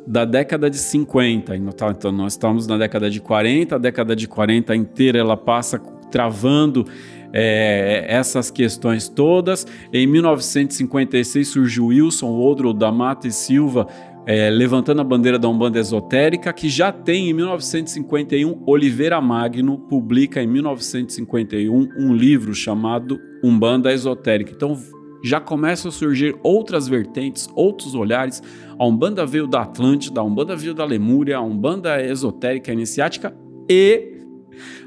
[0.07, 4.75] da década de 50, então nós estamos na década de 40, a década de 40
[4.75, 5.79] inteira ela passa
[6.11, 6.87] travando
[7.33, 9.67] é, essas questões todas.
[9.93, 13.87] Em 1956 surgiu Wilson Odro da Mata e Silva
[14.29, 20.43] é, levantando a bandeira da Umbanda esotérica, que já tem em 1951, Oliveira Magno publica
[20.43, 24.53] em 1951 um livro chamado Umbanda Esotérica.
[24.55, 24.79] Então
[25.25, 28.43] já começam a surgir outras vertentes, outros olhares.
[28.79, 33.35] A Umbanda veio da Atlântida, a Umbanda veio da Lemúria, a Umbanda esotérica iniciática
[33.67, 34.27] e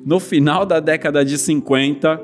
[0.05, 2.21] no final da década de 50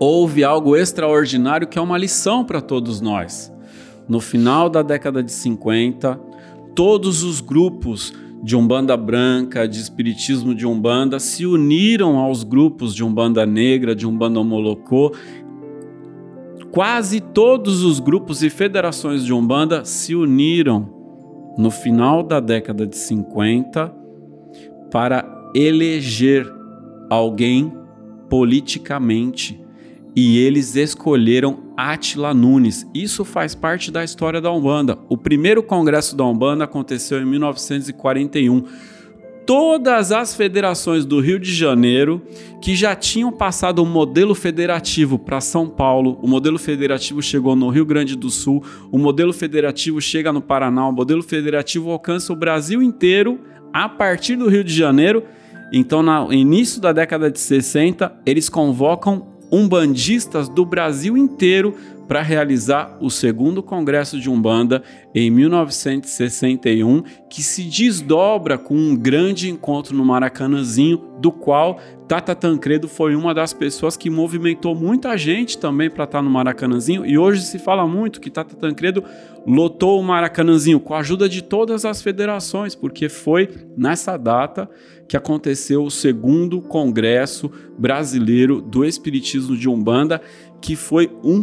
[0.00, 3.52] houve algo extraordinário que é uma lição para todos nós
[4.10, 6.20] no final da década de 50,
[6.74, 13.04] todos os grupos de Umbanda Branca, de Espiritismo de Umbanda, se uniram aos grupos de
[13.04, 15.12] Umbanda Negra, de Umbanda Molocô.
[16.72, 20.88] Quase todos os grupos e federações de Umbanda se uniram
[21.56, 23.94] no final da década de 50
[24.90, 26.52] para eleger
[27.08, 27.72] alguém
[28.28, 29.60] politicamente
[30.16, 32.86] e eles escolheram Atila Nunes.
[32.94, 34.98] Isso faz parte da história da Umbanda.
[35.08, 38.64] O primeiro congresso da Umbanda aconteceu em 1941.
[39.46, 42.22] Todas as federações do Rio de Janeiro
[42.60, 47.70] que já tinham passado o modelo federativo para São Paulo, o modelo federativo chegou no
[47.70, 48.62] Rio Grande do Sul,
[48.92, 53.40] o modelo federativo chega no Paraná, o modelo federativo alcança o Brasil inteiro
[53.72, 55.24] a partir do Rio de Janeiro.
[55.72, 61.74] Então, no início da década de 60, eles convocam umbandistas do Brasil inteiro
[62.10, 64.82] para realizar o segundo Congresso de Umbanda
[65.14, 72.88] em 1961, que se desdobra com um grande encontro no Maracanãzinho, do qual Tata Tancredo
[72.88, 77.16] foi uma das pessoas que movimentou muita gente também para estar tá no Maracanãzinho, e
[77.16, 79.04] hoje se fala muito que Tata Tancredo
[79.46, 84.68] lotou o Maracanãzinho com a ajuda de todas as federações, porque foi nessa data
[85.10, 90.22] que aconteceu o segundo Congresso Brasileiro do Espiritismo de Umbanda,
[90.60, 91.40] que foi um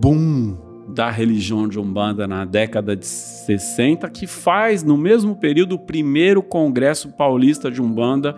[0.00, 0.56] boom
[0.88, 6.42] da religião de Umbanda na década de 60, que faz no mesmo período o primeiro
[6.42, 8.34] Congresso Paulista de Umbanda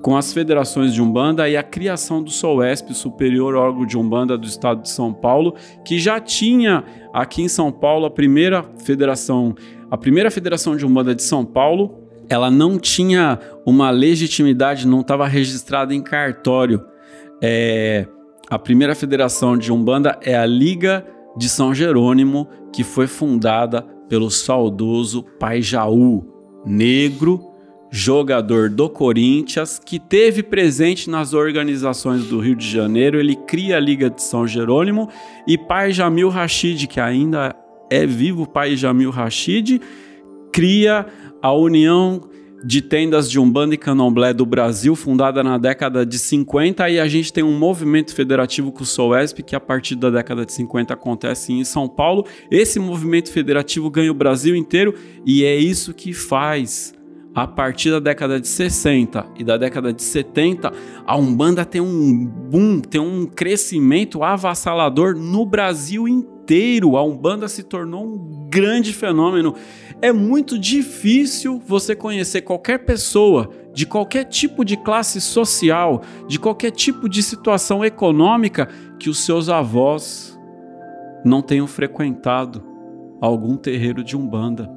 [0.00, 4.46] com as federações de Umbanda e a criação do SOESP, Superior Órgão de Umbanda do
[4.46, 5.54] Estado de São Paulo,
[5.84, 9.54] que já tinha aqui em São Paulo a primeira federação,
[9.90, 15.26] a primeira federação de Umbanda de São Paulo, ela não tinha uma legitimidade, não estava
[15.26, 16.84] registrada em cartório.
[17.42, 18.06] É,
[18.48, 21.04] a primeira federação de Umbanda é a Liga
[21.36, 26.24] de São Jerônimo, que foi fundada pelo saudoso Pai Jaú,
[26.64, 27.40] negro,
[27.90, 33.18] jogador do Corinthians, que teve presente nas organizações do Rio de Janeiro.
[33.18, 35.08] Ele cria a Liga de São Jerônimo
[35.46, 37.54] e pai Jamil Rashid, que ainda
[37.90, 39.80] é vivo, pai Jamil Rashid,
[40.52, 41.06] cria
[41.46, 42.22] a União
[42.64, 47.06] de tendas de Umbanda e Candomblé do Brasil, fundada na década de 50, e a
[47.06, 50.92] gente tem um movimento federativo com o SOESP, que a partir da década de 50
[50.92, 52.26] acontece em São Paulo.
[52.50, 54.94] Esse movimento federativo ganha o Brasil inteiro
[55.24, 56.92] e é isso que faz
[57.32, 60.72] a partir da década de 60 e da década de 70,
[61.06, 66.96] a Umbanda tem um boom, tem um crescimento avassalador no Brasil inteiro.
[66.96, 69.54] A Umbanda se tornou um grande fenômeno.
[70.02, 76.70] É muito difícil você conhecer qualquer pessoa de qualquer tipo de classe social, de qualquer
[76.70, 78.68] tipo de situação econômica
[78.98, 80.38] que os seus avós
[81.24, 82.62] não tenham frequentado
[83.20, 84.76] algum terreiro de Umbanda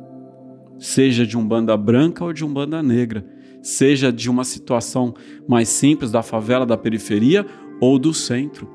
[0.79, 3.25] seja de um banda branca ou de um banda negra,
[3.61, 5.13] seja de uma situação
[5.47, 7.45] mais simples da favela, da periferia
[7.81, 8.67] ou do centro.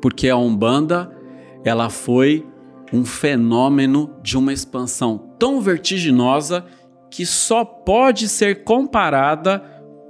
[0.00, 1.14] Porque a Umbanda,
[1.62, 2.46] ela foi
[2.94, 6.64] um fenômeno de uma expansão tão vertiginosa
[7.10, 9.60] que só pode ser comparada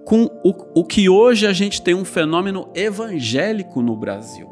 [0.04, 4.46] com o, o que hoje a gente tem um fenômeno evangélico no Brasil.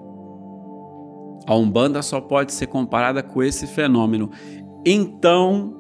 [1.47, 4.31] A Umbanda só pode ser comparada com esse fenômeno.
[4.87, 5.77] Então,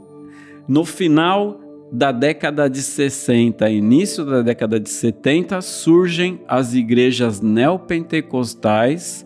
[0.68, 1.59] no final
[1.90, 9.24] da década de 60, início da década de 70, surgem as igrejas neopentecostais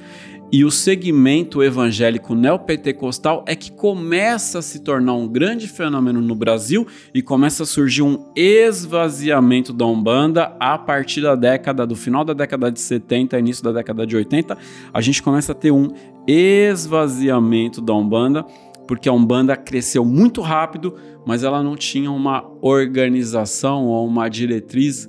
[0.52, 6.34] e o segmento evangélico neopentecostal é que começa a se tornar um grande fenômeno no
[6.36, 12.24] Brasil e começa a surgir um esvaziamento da Umbanda a partir da década do final
[12.24, 14.56] da década de 70, início da década de 80,
[14.94, 15.88] a gente começa a ter um
[16.26, 18.44] esvaziamento da Umbanda
[18.86, 20.94] porque a Umbanda cresceu muito rápido,
[21.26, 25.08] mas ela não tinha uma organização ou uma diretriz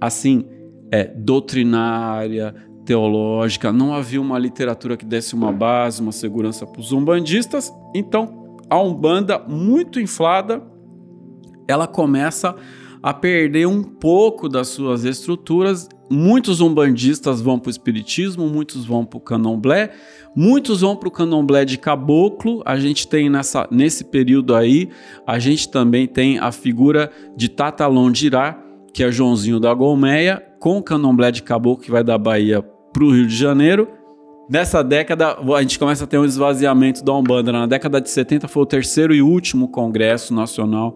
[0.00, 0.46] assim,
[0.90, 2.54] é, doutrinária,
[2.84, 7.72] teológica, não havia uma literatura que desse uma base, uma segurança para os umbandistas.
[7.94, 10.62] Então, a Umbanda, muito inflada,
[11.68, 12.54] ela começa
[13.02, 15.88] a perder um pouco das suas estruturas.
[16.10, 19.92] Muitos umbandistas vão para o espiritismo, muitos vão para o candomblé,
[20.34, 22.62] muitos vão para o candomblé de caboclo.
[22.64, 24.88] A gente tem nessa, nesse período aí,
[25.26, 28.58] a gente também tem a figura de Tata Londirá,
[28.92, 32.64] que é Joãozinho da Golmeia, com o candomblé de caboclo que vai da Bahia
[32.94, 33.88] para o Rio de Janeiro.
[34.48, 37.50] Nessa década, a gente começa a ter um esvaziamento da Umbanda.
[37.50, 40.94] Na década de 70 foi o terceiro e último congresso nacional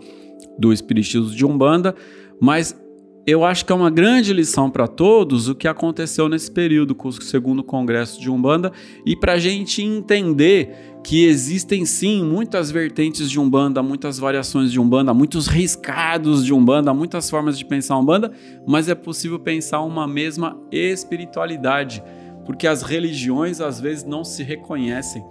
[0.57, 1.94] do Espiritismo de Umbanda,
[2.40, 2.78] mas
[3.27, 7.09] eu acho que é uma grande lição para todos o que aconteceu nesse período com
[7.09, 8.73] o segundo congresso de Umbanda
[9.05, 14.81] e para a gente entender que existem sim muitas vertentes de Umbanda, muitas variações de
[14.81, 18.33] Umbanda, muitos riscados de Umbanda, muitas formas de pensar Umbanda,
[18.66, 22.03] mas é possível pensar uma mesma espiritualidade,
[22.45, 25.23] porque as religiões às vezes não se reconhecem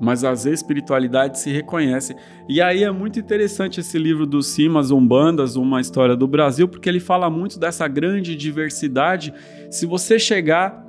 [0.00, 2.16] mas as espiritualidades se reconhecem.
[2.48, 6.88] E aí é muito interessante esse livro do Simas Umbandas, Uma História do Brasil, porque
[6.88, 9.32] ele fala muito dessa grande diversidade.
[9.70, 10.82] Se você chegar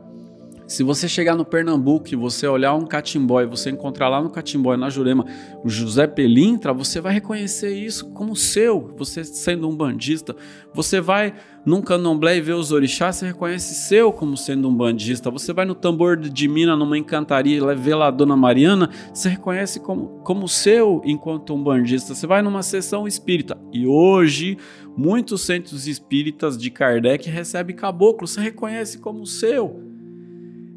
[0.65, 4.29] se você chegar no Pernambuco e você olhar um catimbó e você encontrar lá no
[4.29, 5.25] catimbó, na Jurema,
[5.63, 10.35] o José Pelintra, você vai reconhecer isso como seu, você sendo um bandista.
[10.73, 11.33] Você vai
[11.65, 15.31] num candomblé e ver os orixás, você reconhece seu como sendo um bandista.
[15.31, 19.29] Você vai no tambor de Mina, numa encantaria, e vê lá a Dona Mariana, você
[19.29, 22.13] reconhece como, como seu enquanto um bandista.
[22.13, 23.57] Você vai numa sessão espírita.
[23.71, 24.57] E hoje,
[24.97, 29.81] muitos centros espíritas de Kardec recebem caboclo, você reconhece como seu.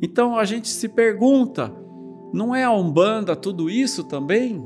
[0.00, 1.74] Então a gente se pergunta:
[2.32, 4.64] não é a Umbanda tudo isso também?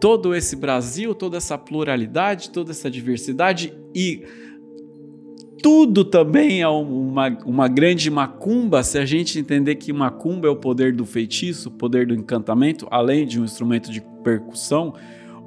[0.00, 4.24] Todo esse Brasil, toda essa pluralidade, toda essa diversidade e
[5.64, 10.56] tudo também é uma, uma grande macumba, se a gente entender que macumba é o
[10.56, 14.92] poder do feitiço, o poder do encantamento, além de um instrumento de percussão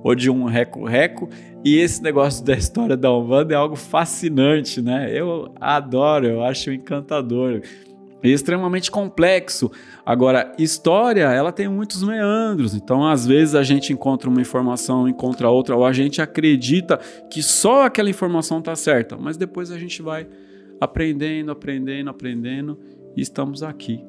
[0.03, 1.29] ou de um reco-reco.
[1.63, 5.07] E esse negócio da história da Umbanda é algo fascinante, né?
[5.13, 7.61] Eu adoro, eu acho encantador
[8.23, 9.71] extremamente complexo.
[10.05, 15.49] Agora, história, ela tem muitos meandros, então às vezes a gente encontra uma informação, encontra
[15.49, 16.97] outra, ou a gente acredita
[17.29, 20.27] que só aquela informação está certa, mas depois a gente vai
[20.79, 22.79] aprendendo, aprendendo, aprendendo
[23.15, 24.03] e estamos aqui.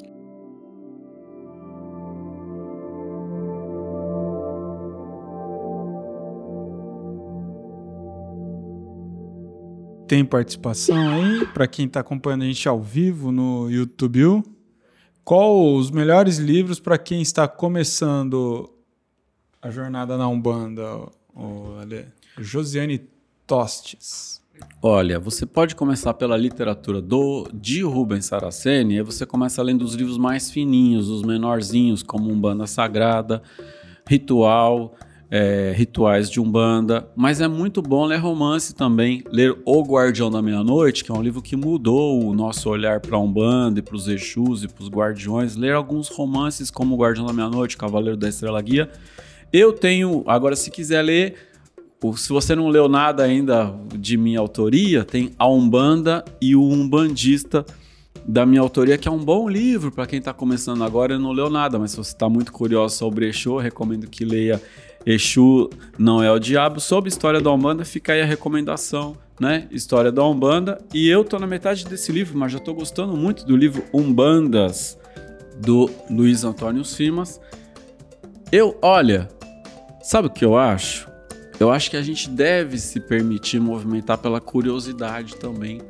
[10.08, 14.42] Tem participação aí para quem está acompanhando a gente ao vivo no YouTube.
[15.22, 18.72] Qual os melhores livros para quem está começando
[19.60, 20.82] a jornada na Umbanda,
[21.82, 22.06] Ale?
[22.38, 23.02] Josiane
[23.46, 24.40] Tostes.
[24.80, 29.94] Olha, você pode começar pela literatura do de Rubens Saraceni, e você começa lendo os
[29.94, 33.42] livros mais fininhos, os menorzinhos, como Umbanda Sagrada,
[34.08, 34.94] Ritual,
[35.30, 40.40] é, rituais de Umbanda, mas é muito bom ler romance também, ler O Guardião da
[40.40, 44.08] Meia-Noite, que é um livro que mudou o nosso olhar para Umbanda e para os
[44.08, 48.28] Exus e para os Guardiões, ler alguns romances como O Guardião da Meia-Noite, Cavaleiro da
[48.28, 48.90] Estrela Guia.
[49.52, 51.34] Eu tenho, agora se quiser ler,
[52.16, 57.66] se você não leu nada ainda de minha autoria, tem A Umbanda e o Umbandista
[58.26, 61.32] da minha autoria, que é um bom livro para quem está começando agora e não
[61.32, 64.60] leu nada, mas se você está muito curioso sobre Exu, recomendo que leia
[65.10, 66.80] Exu não é o diabo.
[66.80, 69.66] Sobre história da Umbanda, fica aí a recomendação, né?
[69.70, 70.78] História da Umbanda.
[70.92, 74.98] E eu tô na metade desse livro, mas já tô gostando muito do livro Umbandas,
[75.58, 77.40] do Luiz Antônio Simas.
[78.52, 79.30] Eu, olha,
[80.02, 81.08] sabe o que eu acho?
[81.58, 85.80] Eu acho que a gente deve se permitir movimentar pela curiosidade também.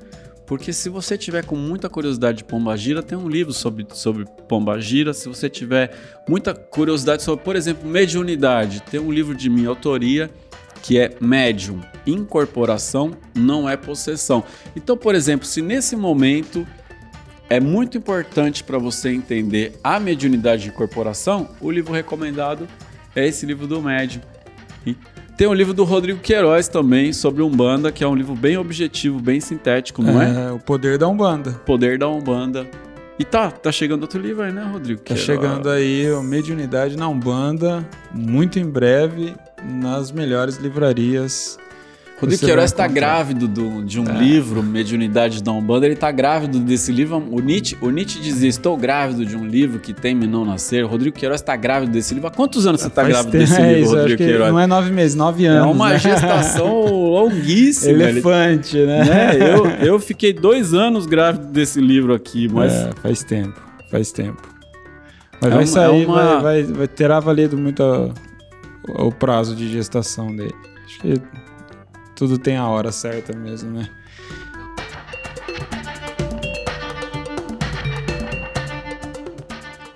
[0.49, 5.13] Porque se você tiver com muita curiosidade de Pombagira, tem um livro sobre, sobre Pombagira.
[5.13, 5.95] Se você tiver
[6.27, 10.31] muita curiosidade sobre, por exemplo, mediunidade, tem um livro de minha autoria
[10.83, 14.43] que é Médium, Incorporação não é possessão.
[14.75, 16.67] Então, por exemplo, se nesse momento
[17.51, 22.67] é muito importante para você entender a mediunidade de incorporação, o livro recomendado
[23.15, 24.23] é esse livro do Médium.
[24.87, 24.97] E
[25.39, 29.21] tem um livro do Rodrigo Queiroz também sobre Umbanda, que é um livro bem objetivo,
[29.21, 30.49] bem sintético, não é?
[30.49, 31.53] É, o Poder da Umbanda.
[31.65, 32.67] Poder da Umbanda.
[33.17, 35.01] E tá, tá chegando outro livro aí, né, Rodrigo?
[35.01, 39.33] Tá chegando aí o Mediunidade na Umbanda, muito em breve,
[39.65, 41.57] nas melhores livrarias
[42.21, 44.13] Rodrigo Queiroz está grávido do, de um é.
[44.19, 45.87] livro, Mediunidade da Umbanda.
[45.87, 47.17] Ele está grávido desse livro.
[47.31, 50.85] O Nietzsche, o Nietzsche dizia: Estou grávido de um livro que tem não nascer.
[50.85, 52.29] O Rodrigo Queiroz está grávido desse livro.
[52.29, 54.51] Há quantos anos você está grávido tempo, desse é livro, isso, Rodrigo Queiroz?
[54.51, 55.69] Não é nove meses, nove anos.
[55.69, 55.99] É uma né?
[55.99, 58.03] gestação longuíssima.
[58.03, 59.05] Elefante, né?
[59.05, 59.37] né?
[59.55, 62.73] Eu, eu fiquei dois anos grávido desse livro aqui, mas.
[62.73, 63.61] É, faz tempo,
[63.93, 64.43] faz tempo.
[65.41, 66.41] Mas é vai uma, sair, uma...
[66.41, 67.81] vai, vai, vai, terá valido muito
[68.89, 70.55] o, o prazo de gestação dele.
[70.85, 71.23] Acho que
[72.19, 73.89] tudo tem a hora certa mesmo, né?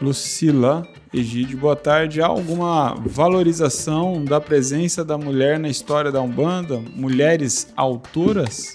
[0.00, 2.22] Lucila Egídio, boa tarde.
[2.22, 6.78] Há alguma valorização da presença da mulher na história da Umbanda?
[6.94, 8.74] Mulheres autoras?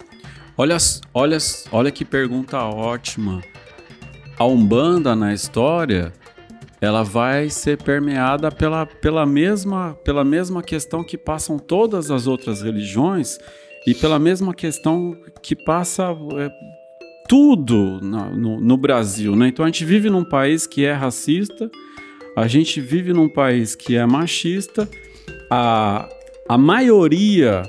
[0.57, 0.75] Olha,
[1.13, 1.37] olha,
[1.71, 3.41] olha que pergunta ótima.
[4.37, 6.11] A Umbanda na história
[6.79, 12.61] ela vai ser permeada pela, pela, mesma, pela mesma questão que passam todas as outras
[12.61, 13.39] religiões
[13.85, 16.49] e pela mesma questão que passa é,
[17.27, 19.35] tudo no, no, Brasil.
[19.35, 19.47] Né?
[19.47, 21.69] Então a gente vive num país que é racista,
[22.35, 24.87] a gente vive num país que é machista,
[25.49, 26.07] a,
[26.47, 27.63] a maioria,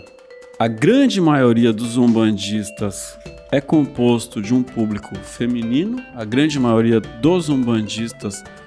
[0.59, 3.19] a grande maioria dos umbandistas
[3.51, 8.58] é composto de um público feminino, a grande maioria dos umbandistas é,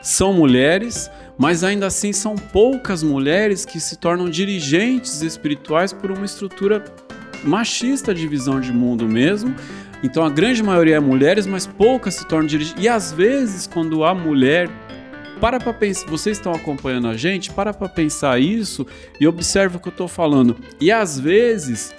[0.00, 6.24] são mulheres, mas ainda assim são poucas mulheres que se tornam dirigentes espirituais por uma
[6.24, 6.84] estrutura
[7.44, 9.54] machista de visão de mundo mesmo.
[10.02, 12.82] Então a grande maioria é mulheres, mas poucas se tornam dirigentes.
[12.82, 14.68] E às vezes, quando a mulher
[15.40, 18.86] para para pensar, vocês estão acompanhando a gente, para para pensar isso
[19.20, 20.56] e observa o que eu estou falando.
[20.80, 21.92] E às vezes,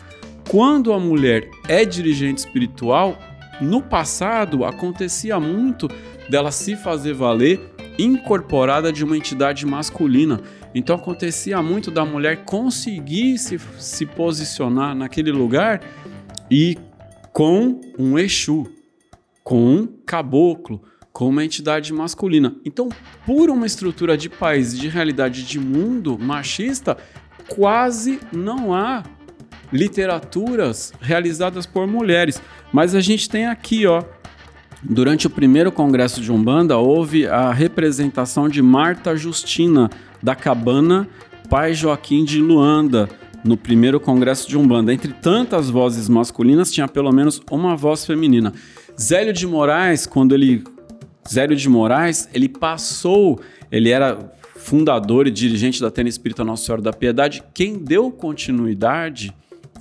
[0.50, 3.18] quando a mulher é dirigente espiritual,
[3.60, 5.90] no passado acontecia muito
[6.34, 7.62] dela se fazer valer
[7.96, 10.42] incorporada de uma entidade masculina.
[10.74, 15.80] Então acontecia muito da mulher conseguir se, se posicionar naquele lugar
[16.50, 16.76] e
[17.32, 18.66] com um Exu,
[19.44, 20.82] com um caboclo,
[21.12, 22.56] com uma entidade masculina.
[22.66, 22.90] Então,
[23.28, 26.98] por uma estrutura de país, de realidade de mundo machista,
[27.48, 29.04] quase não há
[29.72, 32.42] literaturas realizadas por mulheres.
[32.72, 34.04] Mas a gente tem aqui, ó,
[34.84, 39.90] Durante o primeiro congresso de Umbanda, houve a representação de Marta Justina,
[40.22, 41.08] da Cabana
[41.50, 43.08] Pai Joaquim de Luanda,
[43.44, 44.94] no primeiro congresso de Umbanda.
[44.94, 48.54] Entre tantas vozes masculinas, tinha pelo menos uma voz feminina.
[49.00, 50.64] Zélio de Moraes, quando ele.
[51.30, 53.40] Zélio de Moraes, ele passou,
[53.72, 57.44] ele era fundador e dirigente da Tênis Espírita Nossa Senhora da Piedade.
[57.54, 59.34] Quem deu continuidade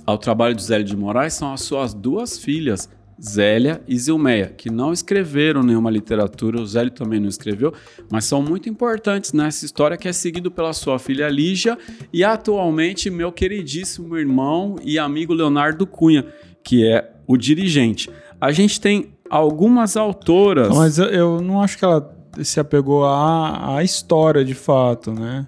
[0.05, 2.89] ao trabalho de Zélio de Moraes são as suas duas filhas,
[3.25, 7.73] Zélia e Zilmeia, que não escreveram nenhuma literatura, o Zélio também não escreveu,
[8.11, 11.77] mas são muito importantes nessa história que é seguido pela sua filha Lígia
[12.11, 16.25] e atualmente meu queridíssimo irmão e amigo Leonardo Cunha,
[16.61, 18.09] que é o dirigente.
[18.41, 20.75] A gente tem algumas autoras.
[20.75, 22.13] Mas eu não acho que ela
[22.43, 25.47] se apegou à, à história de fato, né?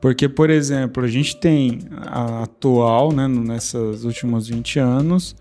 [0.00, 5.36] Porque, por exemplo, a gente tem a atual, né, nesses últimos 20 anos,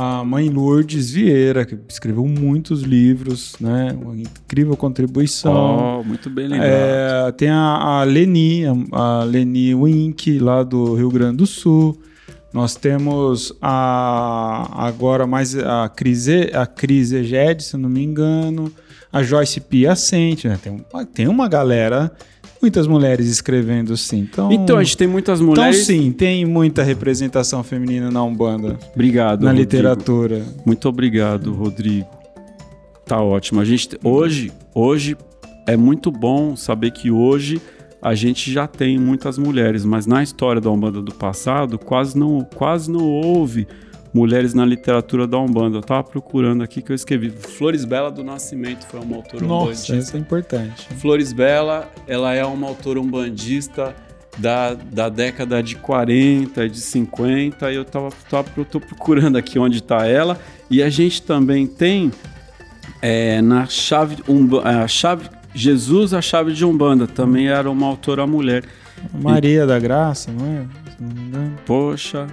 [0.00, 3.98] a mãe Lourdes Vieira, que escreveu muitos livros, né?
[4.00, 5.98] Uma incrível contribuição.
[5.98, 6.70] Oh, muito bem lembrado.
[6.70, 12.00] É, tem a, a Leni, a, a Leni Wink, lá do Rio Grande do Sul.
[12.52, 18.72] Nós temos a agora mais a Crise, a Crise Eged, se não me engano,
[19.12, 20.60] a Joyce Piacente, né?
[20.62, 22.12] Tem, tem uma galera
[22.60, 24.20] muitas mulheres escrevendo sim.
[24.20, 25.88] Então, então a gente tem muitas mulheres.
[25.88, 28.78] Então sim, tem muita representação feminina na Umbanda.
[28.94, 29.42] Obrigado.
[29.42, 29.70] Na Rodrigo.
[29.70, 30.42] literatura.
[30.64, 32.06] Muito obrigado, Rodrigo.
[33.04, 33.60] Tá ótimo.
[33.60, 35.16] A gente hoje, hoje
[35.66, 37.60] é muito bom saber que hoje
[38.00, 42.46] a gente já tem muitas mulheres, mas na história da Umbanda do passado quase não,
[42.54, 43.66] quase não houve
[44.12, 45.78] mulheres na literatura da Umbanda.
[45.78, 47.30] Eu tava procurando aqui que eu escrevi.
[47.30, 50.88] Flores Bela do Nascimento foi uma autora Nossa, isso é importante.
[50.94, 53.94] Flores Bela, ela é uma autora umbandista
[54.38, 59.58] da, da década de 40, de 50, e eu tava, tava eu tô procurando aqui
[59.58, 60.38] onde está ela.
[60.70, 62.12] E a gente também tem
[63.02, 68.26] é, na chave, um, a chave Jesus, a chave de Umbanda, também era uma autora
[68.26, 68.64] mulher.
[69.12, 70.66] Maria e, da Graça, não é?
[71.00, 72.26] Não Poxa,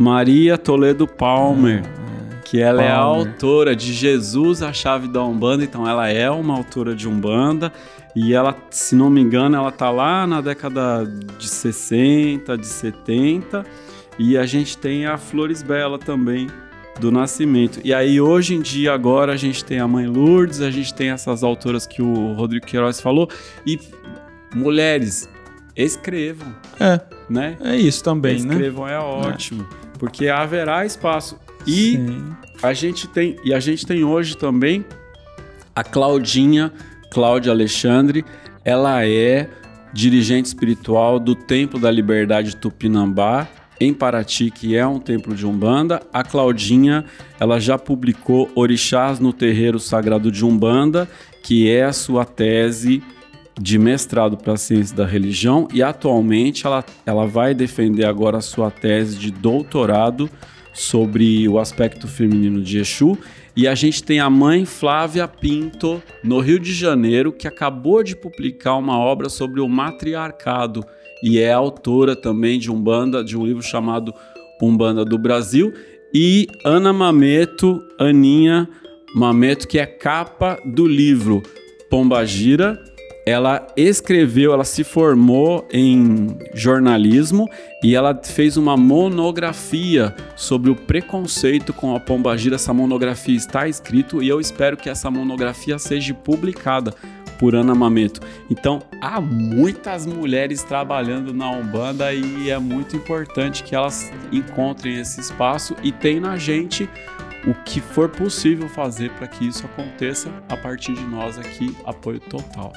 [0.00, 2.90] Maria Toledo Palmer, é, que ela Palmer.
[2.90, 7.06] é a autora de Jesus, a chave da Umbanda, então ela é uma autora de
[7.06, 7.70] Umbanda.
[8.16, 11.04] E ela, se não me engano, ela tá lá na década
[11.38, 13.62] de 60, de 70
[14.18, 16.46] e a gente tem a Flores Bela também
[16.98, 17.78] do Nascimento.
[17.84, 21.10] E aí hoje em dia agora a gente tem a Mãe Lourdes, a gente tem
[21.10, 23.28] essas autoras que o Rodrigo Queiroz falou.
[23.66, 23.78] E
[24.54, 25.28] mulheres
[25.82, 26.54] escrevam.
[26.78, 27.00] É.
[27.28, 27.56] Né?
[27.60, 28.66] É isso também, escrevam né?
[28.66, 29.66] Escrevam é ótimo.
[29.94, 31.38] É porque haverá espaço.
[31.66, 32.24] E Sim.
[32.62, 34.84] a gente tem e a gente tem hoje também
[35.74, 36.72] a Claudinha,
[37.10, 38.24] Cláudia Alexandre,
[38.64, 39.48] ela é
[39.92, 43.48] dirigente espiritual do Templo da Liberdade Tupinambá,
[43.80, 46.02] em Paraty, que é um templo de Umbanda.
[46.12, 47.04] A Claudinha,
[47.38, 51.08] ela já publicou Orixás no Terreiro Sagrado de Umbanda,
[51.42, 53.02] que é a sua tese
[53.60, 58.70] de mestrado para ciência da religião e atualmente ela, ela vai defender agora a sua
[58.70, 60.30] tese de doutorado
[60.72, 63.18] sobre o aspecto feminino de Exu.
[63.54, 68.16] E a gente tem a mãe Flávia Pinto, no Rio de Janeiro, que acabou de
[68.16, 70.82] publicar uma obra sobre o matriarcado
[71.22, 74.14] e é autora também de Umbanda, de um livro chamado
[74.62, 75.74] Umbanda do Brasil.
[76.14, 78.66] E Ana Mameto, Aninha
[79.14, 81.42] Mameto, que é capa do livro
[81.90, 82.82] Pombagira,
[83.30, 87.48] ela escreveu, ela se formou em jornalismo
[87.82, 92.56] e ela fez uma monografia sobre o preconceito com a pombagira.
[92.56, 96.92] Essa monografia está escrito e eu espero que essa monografia seja publicada
[97.38, 98.20] por Ana Mameto.
[98.50, 105.20] Então, há muitas mulheres trabalhando na Umbanda e é muito importante que elas encontrem esse
[105.20, 106.88] espaço e tem na gente
[107.46, 112.20] o que for possível fazer para que isso aconteça a partir de nós aqui, apoio
[112.20, 112.72] total.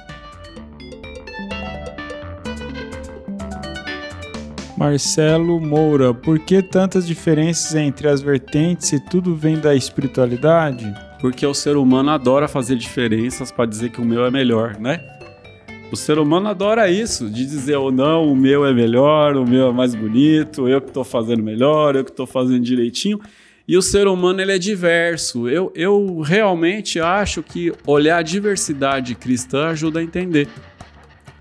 [4.76, 10.92] Marcelo Moura, por que tantas diferenças entre as vertentes se tudo vem da espiritualidade?
[11.22, 15.00] Porque o ser humano adora fazer diferenças para dizer que o meu é melhor, né?
[15.92, 19.70] O ser humano adora isso, de dizer ou não, o meu é melhor, o meu
[19.70, 23.22] é mais bonito, eu que estou fazendo melhor, eu que estou fazendo direitinho.
[23.68, 25.48] E o ser humano ele é diverso.
[25.48, 30.50] Eu, eu realmente acho que olhar a diversidade cristã ajuda a entender.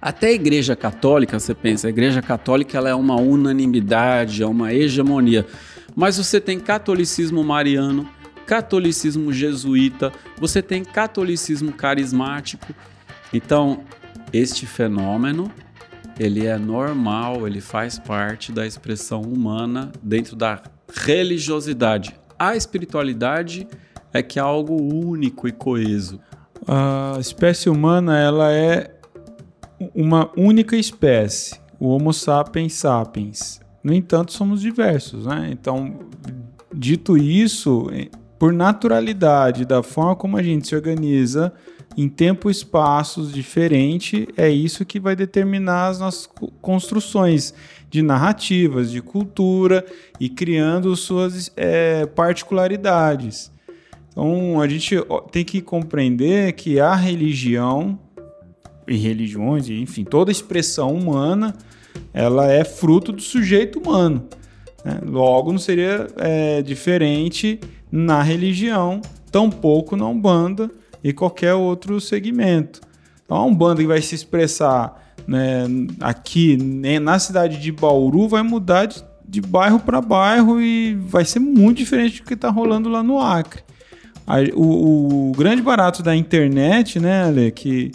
[0.03, 4.75] Até a Igreja Católica, você pensa, a Igreja Católica ela é uma unanimidade, é uma
[4.75, 5.47] hegemonia.
[5.95, 8.09] Mas você tem catolicismo mariano,
[8.45, 12.75] catolicismo jesuíta, você tem catolicismo carismático.
[13.33, 13.85] Então,
[14.33, 15.49] este fenômeno,
[16.19, 20.61] ele é normal, ele faz parte da expressão humana dentro da
[20.93, 22.13] religiosidade.
[22.37, 23.69] A espiritualidade
[24.13, 26.19] é que é algo único e coeso.
[26.67, 28.92] A espécie humana, ela é
[29.95, 33.61] uma única espécie, o Homo sapiens sapiens.
[33.83, 35.51] No entanto, somos diversos, né?
[35.53, 35.99] Então,
[36.73, 37.89] dito isso,
[38.39, 41.53] por naturalidade da forma como a gente se organiza
[41.97, 46.29] em tempo e espaços diferentes, é isso que vai determinar as nossas
[46.61, 47.53] construções
[47.91, 49.85] de narrativas, de cultura
[50.19, 53.53] e criando suas é, particularidades.
[54.11, 54.97] Então, a gente
[55.31, 57.99] tem que compreender que a religião
[58.87, 61.55] e religiões, enfim, toda expressão humana,
[62.13, 64.27] ela é fruto do sujeito humano.
[64.85, 64.99] Né?
[65.05, 67.61] Logo, não seria é, diferente
[67.91, 70.71] na religião, tampouco na Umbanda
[71.03, 72.81] e qualquer outro segmento.
[73.25, 75.65] Então, a Umbanda que vai se expressar né,
[76.01, 81.25] aqui né, na cidade de Bauru vai mudar de, de bairro para bairro e vai
[81.25, 83.63] ser muito diferente do que está rolando lá no Acre.
[84.27, 87.91] A, o, o, grande barato da internet, né, Ale, que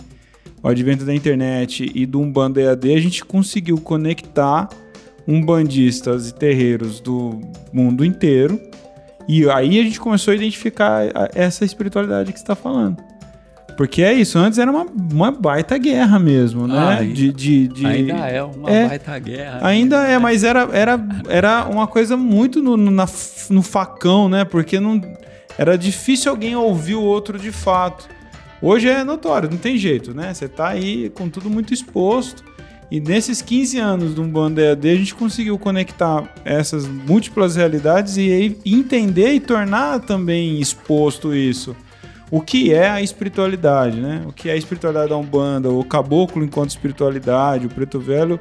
[0.68, 4.68] o advento da internet e do Umbanda EAD, a gente conseguiu conectar
[5.26, 7.40] umbandistas e terreiros do
[7.72, 8.60] mundo inteiro.
[9.28, 11.04] E aí a gente começou a identificar
[11.34, 12.98] essa espiritualidade que está falando.
[13.78, 16.98] Porque é isso, antes era uma, uma baita guerra mesmo, né?
[17.00, 19.60] Ah, de, de, de, ainda é uma é, baita guerra.
[19.62, 21.00] Ainda é, mas era, era,
[21.30, 23.06] era uma coisa muito no, no, na,
[23.50, 24.44] no facão, né?
[24.44, 25.00] Porque não,
[25.58, 28.17] era difícil alguém ouvir o outro de fato.
[28.62, 30.34] Hoje é notório, não tem jeito, né?
[30.34, 32.44] Você tá aí com tudo muito exposto.
[32.90, 38.58] E nesses 15 anos do Umbanda EAD, a gente conseguiu conectar essas múltiplas realidades e
[38.66, 41.76] entender e tornar também exposto isso
[42.30, 44.24] o que é a espiritualidade, né?
[44.26, 48.40] O que é a espiritualidade da Umbanda, o caboclo enquanto espiritualidade, o preto velho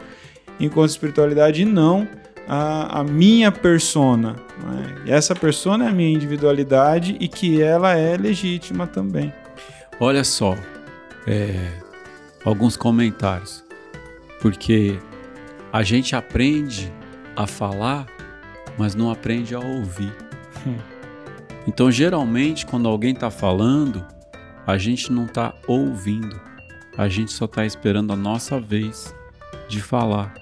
[0.58, 2.08] enquanto espiritualidade e não
[2.48, 4.36] a, a minha persona.
[4.62, 4.94] Né?
[5.06, 9.32] Essa persona é a minha individualidade e que ela é legítima também.
[9.98, 10.54] Olha só,
[11.26, 11.80] é,
[12.44, 13.64] alguns comentários,
[14.42, 14.98] porque
[15.72, 16.92] a gente aprende
[17.34, 18.06] a falar,
[18.78, 20.12] mas não aprende a ouvir.
[20.66, 20.76] Hum.
[21.66, 24.06] Então, geralmente, quando alguém está falando,
[24.66, 26.38] a gente não está ouvindo,
[26.96, 29.14] a gente só está esperando a nossa vez
[29.66, 30.34] de falar.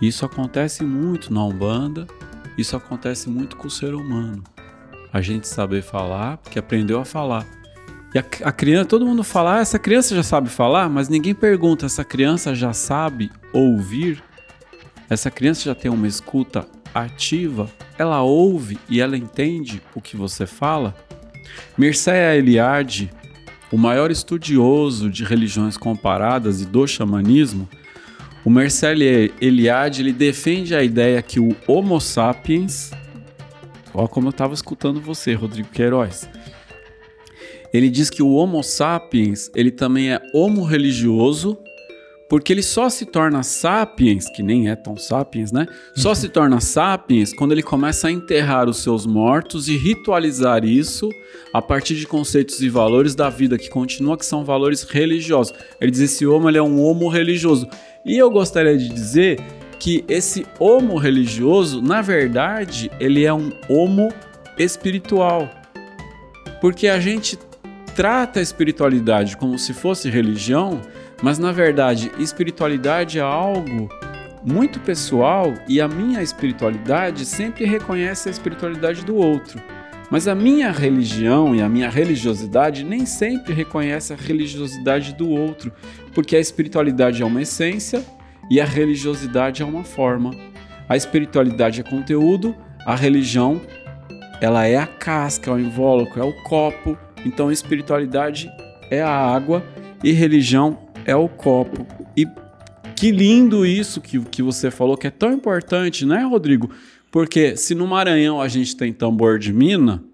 [0.00, 2.06] Isso acontece muito na Umbanda,
[2.56, 4.44] isso acontece muito com o ser humano.
[5.12, 7.46] A gente saber falar porque aprendeu a falar.
[8.16, 11.34] E a, a criança, todo mundo fala, ah, essa criança já sabe falar, mas ninguém
[11.34, 14.22] pergunta, essa criança já sabe ouvir?
[15.10, 20.46] Essa criança já tem uma escuta ativa, ela ouve e ela entende o que você
[20.46, 20.96] fala?
[21.76, 23.10] Mircea Eliade,
[23.70, 27.68] o maior estudioso de religiões comparadas e do xamanismo,
[28.42, 28.94] o Mircea
[29.42, 32.92] Eliade ele defende a ideia que o Homo sapiens,
[33.92, 36.26] ó como eu estava escutando você, Rodrigo Queiroz,
[37.72, 41.58] ele diz que o Homo sapiens ele também é homo religioso
[42.28, 45.66] porque ele só se torna sapiens, que nem é tão sapiens, né?
[45.94, 51.08] Só se torna sapiens quando ele começa a enterrar os seus mortos e ritualizar isso
[51.52, 55.54] a partir de conceitos e valores da vida que continua que são valores religiosos.
[55.80, 57.68] Ele diz esse homo ele é um homo religioso.
[58.04, 59.40] E eu gostaria de dizer
[59.78, 64.08] que esse homo religioso, na verdade, ele é um homo
[64.58, 65.48] espiritual.
[66.60, 67.38] Porque a gente
[67.96, 70.82] trata a espiritualidade como se fosse religião,
[71.22, 73.88] mas na verdade, espiritualidade é algo
[74.44, 79.58] muito pessoal e a minha espiritualidade sempre reconhece a espiritualidade do outro.
[80.10, 85.72] Mas a minha religião e a minha religiosidade nem sempre reconhece a religiosidade do outro,
[86.14, 88.04] porque a espiritualidade é uma essência
[88.50, 90.32] e a religiosidade é uma forma.
[90.86, 93.60] A espiritualidade é conteúdo, a religião
[94.38, 97.05] ela é a casca, é o invólucro, é o copo.
[97.26, 98.48] Então espiritualidade
[98.88, 99.64] é a água
[100.02, 101.84] e religião é o copo.
[102.16, 102.24] E
[102.94, 106.70] que lindo isso que, que você falou, que é tão importante, né, Rodrigo?
[107.10, 110.04] Porque se no Maranhão a gente tem tambor de mina,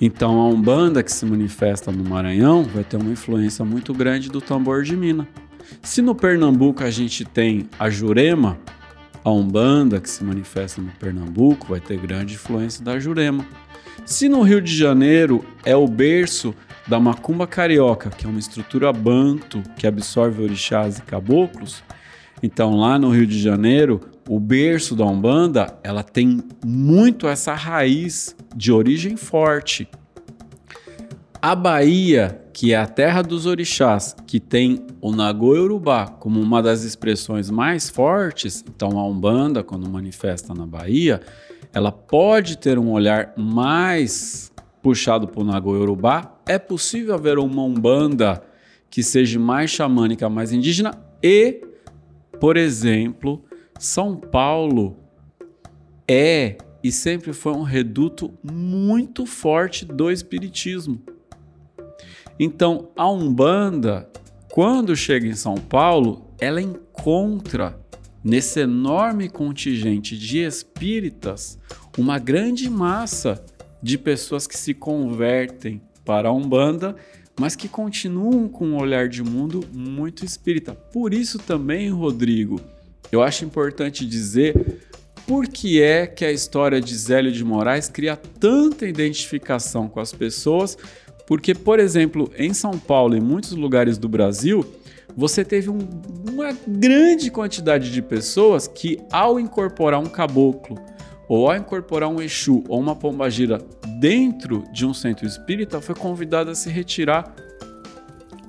[0.00, 4.40] então a Umbanda que se manifesta no Maranhão vai ter uma influência muito grande do
[4.40, 5.28] tambor de mina.
[5.82, 8.58] Se no Pernambuco a gente tem a Jurema,
[9.22, 13.44] a Umbanda que se manifesta no Pernambuco vai ter grande influência da Jurema.
[14.04, 16.54] Se no Rio de Janeiro é o berço
[16.86, 21.82] da macumba carioca, que é uma estrutura banto que absorve orixás e caboclos,
[22.42, 28.34] então lá no Rio de Janeiro, o berço da Umbanda, ela tem muito essa raiz
[28.56, 29.88] de origem forte.
[31.40, 36.62] A Bahia, que é a terra dos orixás, que tem o Nagô Urubá como uma
[36.62, 41.20] das expressões mais fortes, então a Umbanda, quando manifesta na Bahia,
[41.72, 44.52] ela pode ter um olhar mais
[44.82, 48.42] puxado para o Nagô Urubá, é possível haver uma Umbanda
[48.90, 50.92] que seja mais xamânica, mais indígena
[51.22, 51.62] e,
[52.40, 53.44] por exemplo,
[53.78, 54.96] São Paulo
[56.06, 61.02] é e sempre foi um reduto muito forte do espiritismo.
[62.38, 64.08] Então, a Umbanda,
[64.52, 67.78] quando chega em São Paulo, ela encontra
[68.22, 71.58] nesse enorme contingente de espíritas
[71.96, 73.44] uma grande massa
[73.82, 76.96] de pessoas que se convertem para a Umbanda,
[77.38, 80.74] mas que continuam com um olhar de mundo muito espírita.
[80.74, 82.60] Por isso também, Rodrigo,
[83.12, 84.80] eu acho importante dizer
[85.26, 90.12] por que é que a história de Zélio de Moraes cria tanta identificação com as
[90.12, 90.76] pessoas,
[91.28, 94.64] Porque, por exemplo, em São Paulo e muitos lugares do Brasil,
[95.16, 95.78] você teve um,
[96.30, 100.78] uma grande quantidade de pessoas que, ao incorporar um caboclo,
[101.28, 103.58] ou ao incorporar um Exu ou uma pombagira
[104.00, 107.34] dentro de um centro espírita, foi convidado a se retirar.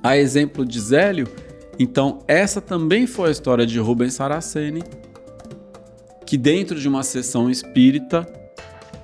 [0.02, 1.28] A exemplo de Zélio,
[1.78, 4.82] então essa também foi a história de Rubens Saraceni,
[6.24, 8.26] que dentro de uma sessão espírita,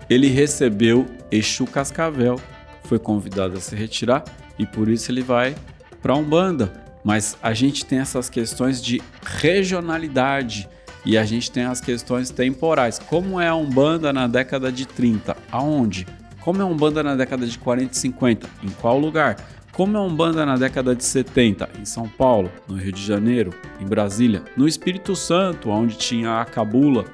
[0.09, 2.41] ele recebeu Exu Cascavel,
[2.85, 4.25] foi convidado a se retirar
[4.59, 5.55] e por isso ele vai
[6.01, 6.86] para Umbanda.
[7.07, 10.69] Mas a gente tem essas questões de regionalidade
[11.05, 12.99] e a gente tem as questões temporais.
[12.99, 15.37] Como é a Umbanda na década de 30?
[15.53, 16.05] Aonde?
[16.41, 18.49] Como é a Umbanda na década de 40 e 50?
[18.65, 19.37] Em qual lugar?
[19.71, 21.69] Como é a Umbanda na década de 70?
[21.81, 26.45] Em São Paulo, no Rio de Janeiro, em Brasília, no Espírito Santo, onde tinha a
[26.45, 27.05] cabula.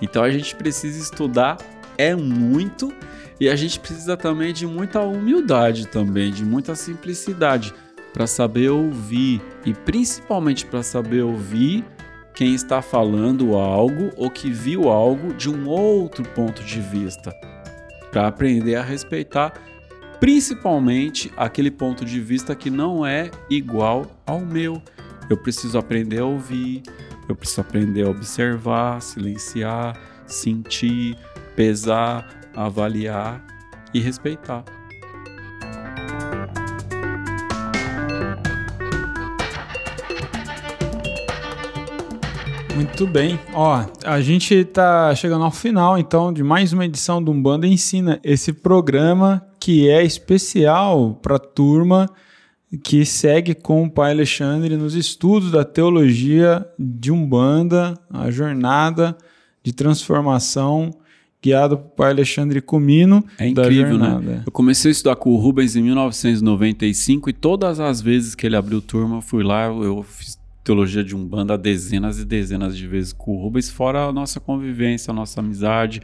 [0.00, 1.58] Então a gente precisa estudar
[1.98, 2.90] é muito
[3.38, 7.74] e a gente precisa também de muita humildade também, de muita simplicidade
[8.18, 11.84] para saber ouvir e principalmente para saber ouvir
[12.34, 17.32] quem está falando algo ou que viu algo de um outro ponto de vista,
[18.10, 19.52] para aprender a respeitar
[20.18, 24.82] principalmente aquele ponto de vista que não é igual ao meu.
[25.30, 26.82] Eu preciso aprender a ouvir,
[27.28, 29.96] eu preciso aprender a observar, silenciar,
[30.26, 31.16] sentir,
[31.54, 33.46] pesar, avaliar
[33.94, 34.64] e respeitar.
[42.78, 43.40] Muito bem.
[43.54, 48.20] Ó, a gente tá chegando ao final, então, de mais uma edição do Umbanda Ensina,
[48.22, 52.08] esse programa que é especial para a turma
[52.84, 59.18] que segue com o pai Alexandre nos estudos da teologia de Umbanda, a jornada
[59.60, 60.92] de transformação
[61.42, 63.24] guiado por pai Alexandre Comino.
[63.40, 64.44] É incrível, né?
[64.46, 68.54] Eu comecei a estudar com o Rubens em 1995 e todas as vezes que ele
[68.54, 70.37] abriu turma, eu fui lá, eu fiz
[70.68, 75.10] teologia de Umbanda dezenas e dezenas de vezes com o Rubens, fora a nossa convivência,
[75.10, 76.02] a nossa amizade,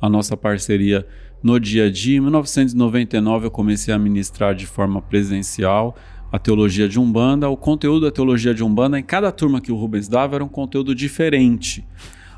[0.00, 1.06] a nossa parceria
[1.42, 2.16] no dia a dia.
[2.16, 5.94] Em 1999 eu comecei a ministrar de forma presencial
[6.32, 7.46] a teologia de Umbanda.
[7.50, 10.48] O conteúdo da teologia de Umbanda, em cada turma que o Rubens dava, era um
[10.48, 11.86] conteúdo diferente.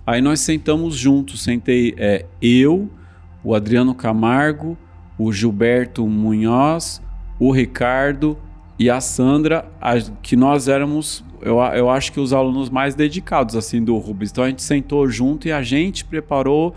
[0.04, 2.90] Aí nós sentamos juntos, sentei é, eu,
[3.44, 4.76] o Adriano Camargo,
[5.16, 7.00] o Gilberto Munhoz,
[7.38, 8.36] o Ricardo
[8.78, 13.56] e a Sandra, a, que nós éramos eu, eu acho que os alunos mais dedicados
[13.56, 14.30] assim do Rubens.
[14.30, 16.74] Então a gente sentou junto e a gente preparou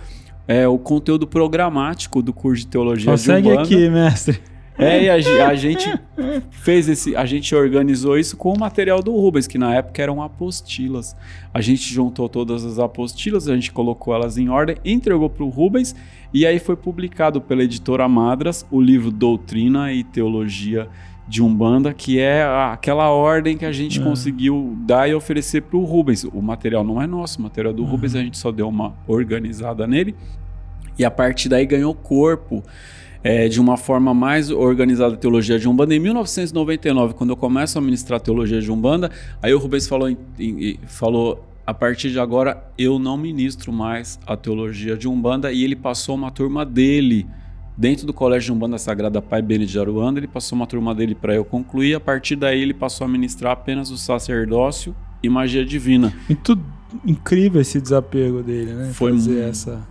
[0.47, 3.63] é, o conteúdo programático do curso de teologia Consegue de Umbanda.
[3.63, 4.39] aqui, mestre.
[4.77, 5.87] É, e a, a, gente
[6.49, 10.23] fez esse, a gente organizou isso com o material do Rubens, que na época eram
[10.23, 11.15] apostilas.
[11.53, 15.49] A gente juntou todas as apostilas, a gente colocou elas em ordem, entregou para o
[15.49, 15.95] Rubens
[16.33, 20.87] e aí foi publicado pela editora Madras o livro Doutrina e Teologia
[21.27, 24.03] de Umbanda, que é aquela ordem que a gente é.
[24.03, 26.23] conseguiu dar e oferecer para o Rubens.
[26.23, 27.89] O material não é nosso, o material do uhum.
[27.89, 30.15] Rubens a gente só deu uma organizada nele
[30.97, 32.63] e a partir daí ganhou corpo.
[33.23, 35.93] É, de uma forma mais organizada a teologia de Umbanda.
[35.93, 40.09] Em 1999, quando eu começo a ministrar a teologia de Umbanda, aí o Rubens falou,
[40.09, 45.51] em, em, falou a partir de agora eu não ministro mais a teologia de Umbanda
[45.51, 47.27] e ele passou uma turma dele
[47.77, 51.15] Dentro do Colégio de Umbanda Sagrada Pai Bene de Aruanda, ele passou uma turma dele
[51.15, 51.95] para eu concluir.
[51.95, 56.13] A partir daí, ele passou a ministrar apenas o sacerdócio e magia divina.
[56.27, 56.59] Muito
[57.05, 58.91] incrível esse desapego dele, né?
[58.93, 59.87] Foi fazer essa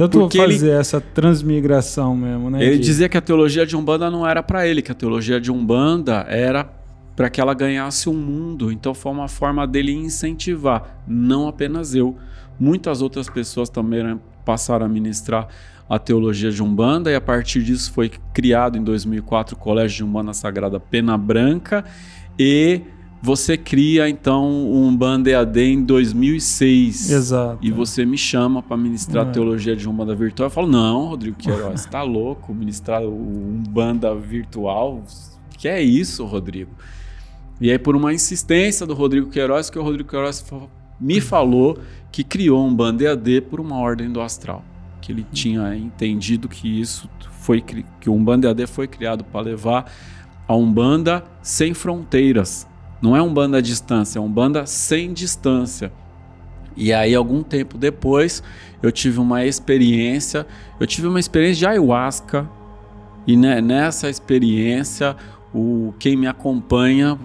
[0.00, 2.64] tanto Porque fazer ele, essa transmigração mesmo, né?
[2.64, 2.84] Ele de...
[2.84, 6.24] dizia que a teologia de Umbanda não era para ele, que a teologia de Umbanda
[6.26, 6.64] era
[7.14, 8.72] para que ela ganhasse um mundo.
[8.72, 12.16] Então foi uma forma dele incentivar, não apenas eu.
[12.58, 15.48] Muitas outras pessoas também né, passaram a ministrar
[15.90, 20.04] a teologia de Umbanda e a partir disso foi criado em 2004 o Colégio de
[20.04, 21.84] Umbanda Sagrada Pena Branca
[22.38, 22.82] e
[23.20, 27.10] você cria então um Umbanda EAD em 2006.
[27.10, 27.58] Exato.
[27.60, 29.30] E você me chama para ministrar é.
[29.32, 30.46] teologia de Umbanda virtual.
[30.46, 35.02] Eu falo: "Não, Rodrigo Queiroz, tá louco ministrar o Umbanda virtual?
[35.58, 36.70] Que é isso, Rodrigo?"
[37.60, 40.42] E aí por uma insistência do Rodrigo Queiroz que o Rodrigo Queiroz
[41.00, 41.76] me falou
[42.12, 44.64] que criou um Umbanda EAD por uma ordem do astral
[45.10, 47.08] ele tinha entendido que isso
[47.40, 49.90] foi que o Umbanda EAD foi criado para levar
[50.46, 52.66] a Umbanda sem fronteiras.
[53.00, 55.92] Não é Umbanda à distância, é Umbanda sem distância.
[56.76, 58.42] E aí algum tempo depois,
[58.82, 60.46] eu tive uma experiência,
[60.78, 62.48] eu tive uma experiência de ayahuasca
[63.26, 65.16] e né, nessa experiência
[65.52, 67.18] o quem me acompanha,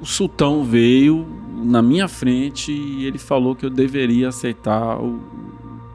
[0.00, 1.26] o sultão veio
[1.64, 5.20] na minha frente e ele falou que eu deveria aceitar o,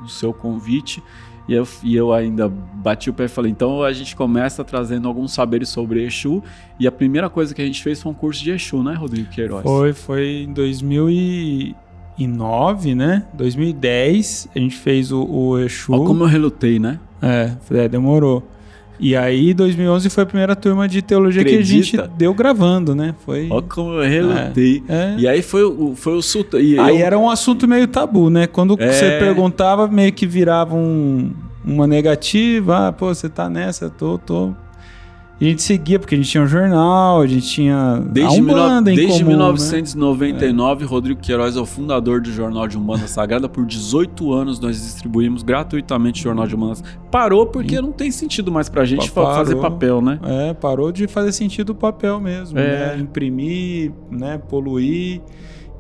[0.04, 1.04] o seu convite
[1.48, 5.08] E eu, e eu ainda bati o pé e falei, então a gente começa trazendo
[5.08, 6.44] alguns saberes sobre Exu.
[6.80, 9.30] E a primeira coisa que a gente fez foi um curso de Exu, né, Rodrigo
[9.30, 9.64] Queiroz?
[9.64, 13.26] Foi, foi em 2009, né?
[13.34, 15.92] 2010 a gente fez o, o Exu.
[15.92, 17.00] Olha como eu relutei, né?
[17.20, 18.48] É, é demorou.
[19.00, 21.92] E aí, 2011 foi a primeira turma de teologia Acredita?
[21.92, 23.16] que a gente deu gravando, né?
[23.26, 23.48] Foi.
[23.50, 24.84] Olha como eu relutei.
[24.88, 25.16] É, é.
[25.18, 26.60] E aí foi, o, foi o sultão.
[26.60, 27.06] Aí eu...
[27.06, 28.46] era um assunto meio tabu, né?
[28.46, 28.92] Quando é...
[28.92, 31.32] você perguntava, meio que virava um,
[31.64, 32.88] uma negativa.
[32.88, 34.54] Ah, pô, você tá nessa, tô, tô
[35.40, 38.42] e a gente seguia, porque a gente tinha um jornal, a gente tinha desde a
[38.42, 40.90] Umbanda mil, Desde comum, 1999, né?
[40.90, 43.48] Rodrigo Queiroz é o fundador do Jornal de Umbanda Sagrada.
[43.48, 47.82] Por 18 anos nós distribuímos gratuitamente o Jornal de Umbanda Parou porque e...
[47.82, 50.20] não tem sentido mais pra gente parou, fazer papel, né?
[50.24, 52.96] É, parou de fazer sentido o papel mesmo, é.
[52.96, 53.00] né?
[53.00, 54.38] Imprimir, né?
[54.38, 55.22] Poluir.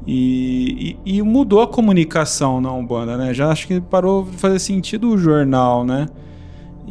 [0.07, 3.33] E, e, e, mudou a comunicação na Umbanda, né?
[3.33, 6.07] Já acho que parou de fazer sentido o jornal, né?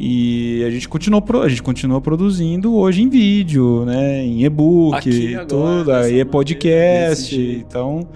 [0.01, 4.23] E a gente continuou, a gente continua produzindo hoje em vídeo, né?
[4.23, 7.37] Em e-book, tudo, aí é podcast.
[7.37, 8.07] Então,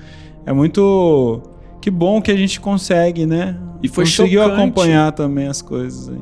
[0.45, 1.41] é muito.
[1.81, 3.59] Que bom que a gente consegue, né?
[3.84, 4.61] E foi Conseguiu chocante.
[4.61, 6.21] acompanhar também as coisas aí.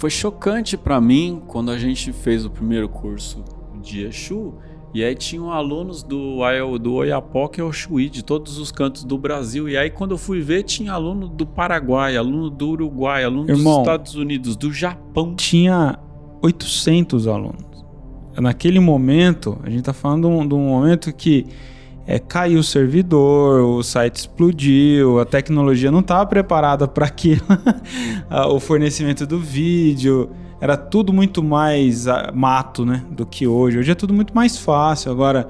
[0.00, 3.44] Foi chocante para mim quando a gente fez o primeiro curso
[3.80, 4.54] de Exu
[4.94, 6.38] e aí tinham alunos do,
[6.80, 9.68] do Oiapoque ao Chuí, de todos os cantos do Brasil.
[9.68, 13.74] E aí quando eu fui ver, tinha aluno do Paraguai, aluno do Uruguai, aluno Irmão,
[13.74, 15.34] dos Estados Unidos, do Japão.
[15.34, 15.98] Tinha
[16.42, 17.64] 800 alunos.
[18.38, 21.46] Naquele momento, a gente tá falando de um, de um momento que
[22.06, 27.42] é, caiu o servidor, o site explodiu, a tecnologia não estava preparada para aquilo,
[28.50, 30.30] o fornecimento do vídeo
[30.60, 33.78] era tudo muito mais uh, mato, né, do que hoje.
[33.78, 35.10] Hoje é tudo muito mais fácil.
[35.10, 35.48] Agora,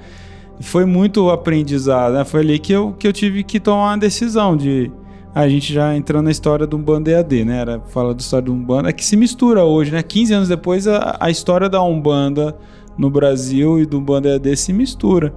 [0.61, 2.25] foi muito aprendizado, né?
[2.25, 4.91] Foi ali que eu, que eu tive que tomar uma decisão de
[5.35, 7.59] a gente já entrando na história do Umbanda EAD, né?
[7.59, 10.03] Era fala da história do Umbanda, é que se mistura hoje, né?
[10.03, 12.57] 15 anos depois a, a história da Umbanda
[12.97, 15.35] no Brasil e do Umbanda EAD se mistura.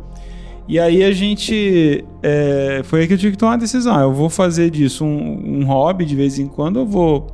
[0.67, 2.05] E aí a gente.
[2.23, 3.95] É, foi aí que eu tive que tomar uma decisão.
[3.95, 7.27] Ah, eu vou fazer disso um, um hobby de vez em quando, eu vou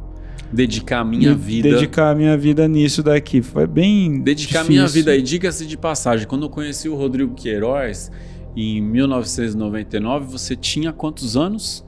[0.51, 1.69] dedicar a minha vida.
[1.69, 3.41] Dedicar a minha vida nisso daqui.
[3.41, 4.21] Foi bem.
[4.21, 4.81] Dedicar difícil.
[4.81, 5.15] a minha vida.
[5.15, 8.11] E diga-se de passagem, quando eu conheci o Rodrigo Queiroz,
[8.55, 11.85] em 1999, você tinha quantos anos?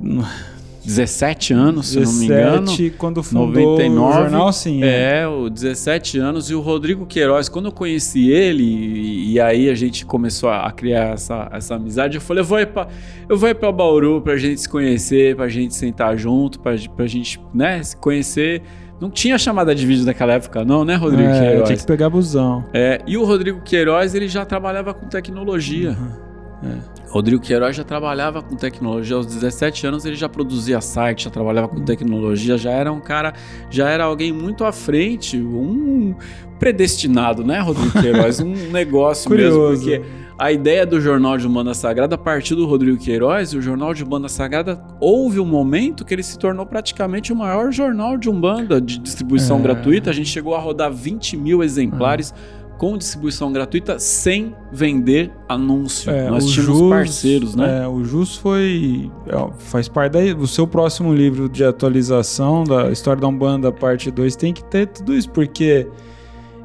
[0.84, 2.92] 17 anos, se 17, não me engano.
[2.98, 4.82] quando fundou 99, o jornal, sim.
[4.82, 5.20] É.
[5.20, 6.50] é, o 17 anos.
[6.50, 10.70] E o Rodrigo Queiroz, quando eu conheci ele, e, e aí a gente começou a,
[10.70, 12.88] criar essa, essa amizade, eu falei, eu vou ir pra,
[13.28, 17.06] eu vou ir pra Bauru pra gente se conhecer, pra gente sentar junto, pra, pra
[17.06, 18.62] gente, né, se conhecer.
[19.00, 21.68] Não tinha chamada de vídeo naquela época, não, né, Rodrigo é, Queiroz?
[21.68, 22.64] Tinha que pegar busão.
[22.72, 25.90] É, e o Rodrigo Queiroz, ele já trabalhava com tecnologia.
[25.90, 26.23] Uhum.
[26.64, 26.94] É.
[27.08, 31.68] Rodrigo Queiroz já trabalhava com tecnologia aos 17 anos, ele já produzia site, já trabalhava
[31.68, 33.32] com tecnologia, já era um cara,
[33.70, 36.16] já era alguém muito à frente, um
[36.58, 38.40] predestinado, né, Rodrigo Queiroz?
[38.40, 40.02] um negócio mesmo, porque
[40.36, 44.02] a ideia do Jornal de Humana Sagrada partiu do Rodrigo Queiroz e o Jornal de
[44.02, 48.80] Umbanda Sagrada houve um momento que ele se tornou praticamente o maior jornal de Umbanda
[48.80, 49.62] de distribuição é.
[49.62, 50.10] gratuita.
[50.10, 52.34] A gente chegou a rodar 20 mil exemplares.
[52.34, 56.10] É com distribuição gratuita sem vender anúncio.
[56.10, 57.84] É, Nós tínhamos Jus, parceiros, né?
[57.84, 63.22] É, o Jus foi é, faz parte do seu próximo livro de atualização da História
[63.22, 65.88] da Umbanda parte 2 tem que ter tudo isso porque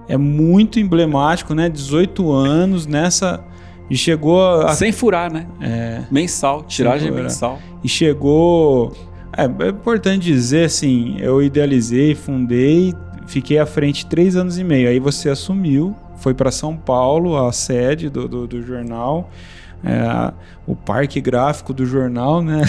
[0.09, 1.69] é muito emblemático, né?
[1.69, 3.41] 18 anos nessa
[3.89, 4.73] e chegou a...
[4.73, 5.47] sem furar, né?
[5.61, 7.59] É, mensal, tiragem mensal.
[7.81, 8.91] E chegou
[9.31, 12.93] é, é importante dizer assim, eu idealizei, fundei
[13.29, 14.89] Fiquei à frente três anos e meio.
[14.89, 19.29] Aí você assumiu, foi para São Paulo, a sede do, do, do jornal,
[19.83, 20.33] é,
[20.67, 22.61] o parque gráfico do jornal, né?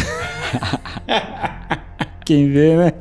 [2.24, 2.92] Quem vê, né?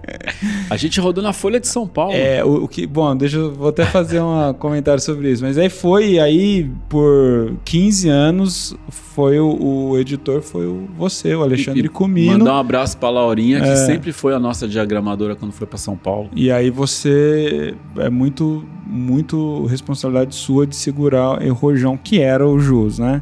[0.70, 2.14] A gente rodou na Folha de São Paulo.
[2.14, 2.88] É, o, o, que.
[2.88, 5.44] Bom, deixa eu vou até fazer um comentário sobre isso.
[5.44, 11.44] Mas aí foi, aí por 15 anos, foi o, o editor, foi o, você, o
[11.44, 12.40] Alexandre e, Comino.
[12.40, 15.78] Mandar um abraço pra Laurinha, que é, sempre foi a nossa diagramadora quando foi para
[15.78, 16.30] São Paulo.
[16.36, 22.60] E aí você é muito, muito responsabilidade sua de segurar o rojão, que era o
[22.60, 23.22] Jus, né?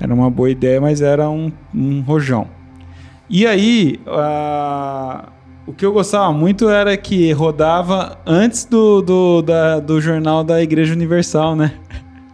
[0.00, 2.46] Era uma boa ideia, mas era um, um rojão.
[3.30, 4.00] E aí,
[5.66, 10.62] o que eu gostava muito era que rodava antes do, do, da, do jornal da
[10.62, 11.72] Igreja Universal, né?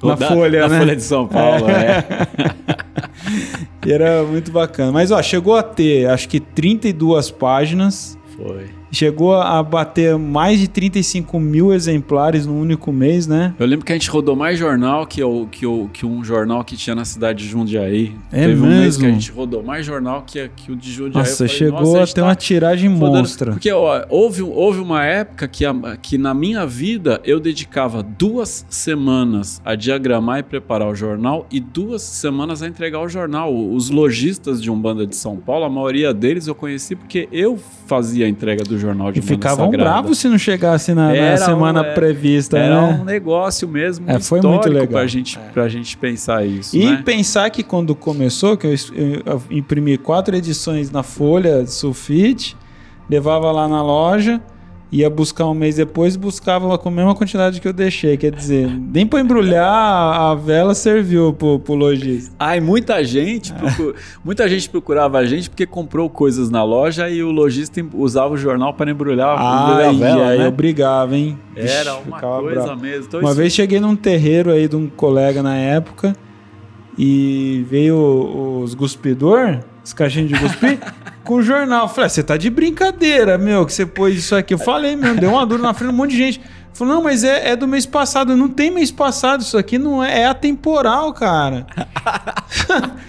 [0.03, 0.79] Na da, Folha, na né?
[0.79, 1.99] Folha de São Paulo, é.
[1.99, 3.89] é.
[3.89, 4.93] e era muito bacana.
[4.93, 8.19] Mas, ó, chegou a ter, acho que 32 páginas.
[8.37, 8.84] Foi.
[8.95, 13.53] Chegou a bater mais de 35 mil exemplares no único mês, né?
[13.59, 16.63] Eu lembro que a gente rodou mais jornal que, o, que, o, que um jornal
[16.65, 18.15] que tinha na cidade de Jundiaí.
[18.31, 18.67] É Teve mesmo?
[18.67, 21.23] um mês que a gente rodou mais jornal que, que o de Jundiaí.
[21.23, 23.51] Nossa, falei, chegou Nossa, a ter tá uma tiragem rodando- monstra.
[23.53, 28.65] Porque ó, houve, houve uma época que, a- que na minha vida eu dedicava duas
[28.71, 33.53] semanas a diagramar e preparar o jornal e duas semanas a entregar o jornal.
[33.55, 38.27] Os lojistas de Umbanda de São Paulo, a maioria deles eu conheci porque eu fazia
[38.27, 39.91] a entrega do jornal de E ficavam Sagrada.
[39.91, 42.99] bravos se não chegasse na, na semana um- é, prevista, Era né?
[43.01, 44.87] um negócio mesmo É, foi muito legal.
[44.89, 47.03] pra gente, pra gente pensar isso, E né?
[47.05, 48.75] pensar que quando começou, que eu,
[49.25, 52.57] eu imprimi quatro edições na folha de sulfite,
[53.09, 54.41] levava lá na loja,
[54.93, 58.17] ia buscar um mês depois e buscava com a mesma quantidade que eu deixei.
[58.17, 62.33] Quer dizer, nem para embrulhar a vela serviu pro, pro lojista.
[62.39, 63.95] Ai, muita gente, É.
[64.25, 68.37] muita gente procurava a gente porque comprou coisas na loja e o lojista usava o
[68.37, 70.47] jornal para embrulhar, embrulhar a vela, aí né?
[70.47, 71.39] eu brigava, hein?
[71.57, 72.81] Era uma ficava coisa bravo.
[72.81, 73.05] mesmo.
[73.09, 76.15] Então, Uma isso- vez cheguei num terreiro aí de um colega na época
[76.97, 80.79] e veio os guspidor, os caixinhos de cuspir,
[81.25, 81.85] com o jornal.
[81.85, 84.55] Eu Falei, "Ah, você tá de brincadeira, meu, que você pôs isso aqui.
[84.55, 86.41] Eu falei mesmo, deu uma dura na frente de um monte de gente.
[86.77, 88.37] Falou, não, mas é, é do mês passado.
[88.37, 91.67] Não tem mês passado, isso aqui não é, é atemporal, cara.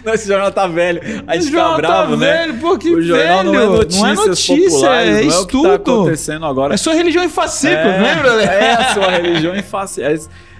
[0.06, 1.02] Não, esse jornal tá velho.
[1.26, 2.38] A gente Esse fica jornal bravo, tá né?
[2.38, 3.72] velho, pô, que o jornal não é velho.
[3.72, 5.72] notícias Não é notícia, populares, é não é o que tá estudo.
[5.74, 6.74] acontecendo agora.
[6.76, 8.44] É só religião e fascículo, É, lembra?
[8.44, 10.02] É a sua religião em face.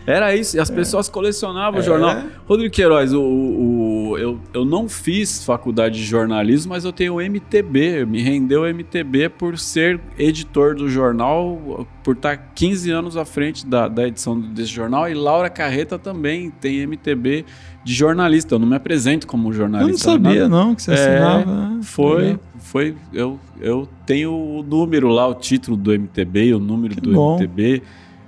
[0.08, 2.24] É- Era isso, e as pessoas colecionavam o jornal.
[2.48, 8.06] Rodrigo Queiroz, o, o- eu, eu não fiz faculdade de jornalismo, mas eu tenho MTB,
[8.06, 13.88] me rendeu MTB por ser editor do jornal, por estar 15 anos à frente da,
[13.88, 17.44] da edição desse jornal, e Laura Carreta também tem MTB
[17.84, 18.56] de jornalista.
[18.56, 20.12] Eu não me apresento como Eu não jornalista.
[20.12, 20.50] sabia, nada.
[20.50, 21.80] não, que você É, assinava.
[21.84, 22.40] Foi, Legal.
[22.60, 22.96] foi.
[23.14, 27.36] Eu, eu tenho o número lá, o título do MTB, o número Que do bom.
[27.38, 27.84] MTB.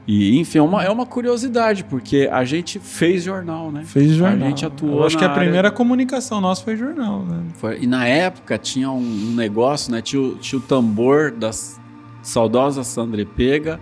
[0.07, 3.83] E, enfim, é uma, é uma curiosidade, porque a gente fez jornal, né?
[3.83, 4.45] Fez jornal.
[4.47, 7.43] A gente atuou Eu acho que a área- primeira comunicação nossa foi jornal, né?
[7.55, 10.01] Foi- E na época tinha um, um negócio, né?
[10.01, 11.77] Tinha, o- tinha o tambor da s-
[12.23, 13.79] saudosa Sandra Pega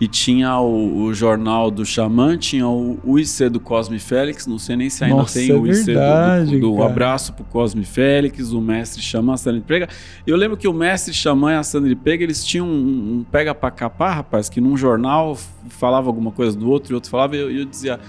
[0.00, 4.58] e tinha o, o jornal do Xamã, tinha o, o IC do Cosme Félix, não
[4.58, 6.90] sei nem se ainda Nossa, tem é o IC do- verdade, do, do, cara.
[6.90, 9.88] abraço pro Cosme Félix, o mestre Xamã, a Sandra Pega.
[10.26, 13.24] E eu lembro que o mestre Xamã e a Sandra Pega, eles tinham um, um
[13.30, 15.38] pega pra capar, rapaz, que num jornal
[15.68, 18.00] falava alguma coisa do outro e o outro falava, e eu, eu dizia,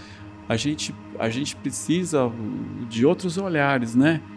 [0.49, 2.31] a gente, a gente precisa
[2.89, 4.21] de outros olhares, né?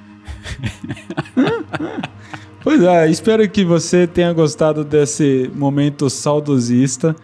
[2.60, 7.14] Pois é, espero que você tenha gostado desse momento saudosista.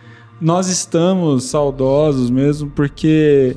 [0.41, 3.57] Nós estamos saudosos mesmo, porque.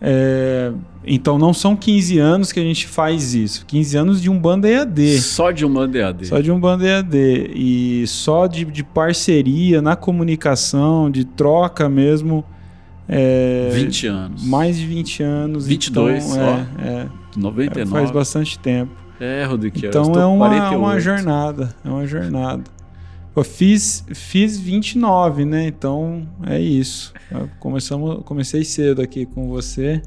[0.00, 0.72] é,
[1.06, 3.66] então não são 15 anos que a gente faz isso.
[3.66, 5.20] 15 anos de um banda EAD.
[5.20, 6.26] Só de uma DAD.
[6.26, 7.50] Só de um banda EAD.
[7.54, 12.44] E só de, de parceria na comunicação, de troca mesmo.
[13.06, 14.46] É, 20 anos.
[14.46, 15.66] Mais de 20 anos.
[15.66, 16.82] 22 então, só.
[16.82, 17.06] é, é,
[17.36, 17.90] 99.
[17.90, 18.92] faz bastante tempo.
[19.20, 19.76] É, Rodrigo.
[19.78, 20.78] Então é uma, 48.
[20.78, 22.64] uma jornada, é uma jornada.
[23.36, 25.66] Eu fiz, fiz 29, né?
[25.66, 27.12] Então é isso.
[27.30, 30.00] Eu Começamos, comecei cedo aqui com você.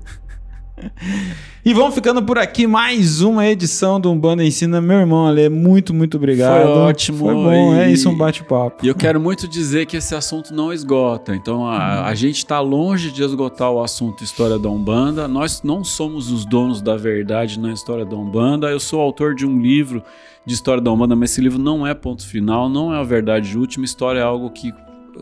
[1.65, 4.79] E vamos ficando por aqui mais uma edição do Umbanda Ensina.
[4.79, 6.61] Meu irmão Ale, muito, muito obrigado.
[6.61, 8.85] Foi ótimo, Foi bom, é e- isso, um bate-papo.
[8.85, 11.35] E eu quero muito dizer que esse assunto não esgota.
[11.35, 15.27] Então a, a gente está longe de esgotar o assunto História da Umbanda.
[15.27, 18.67] Nós não somos os donos da verdade na História da Umbanda.
[18.69, 20.03] Eu sou autor de um livro
[20.47, 23.57] de História da Umbanda, mas esse livro não é ponto final, não é a verdade
[23.57, 23.83] última.
[23.83, 24.73] História é algo que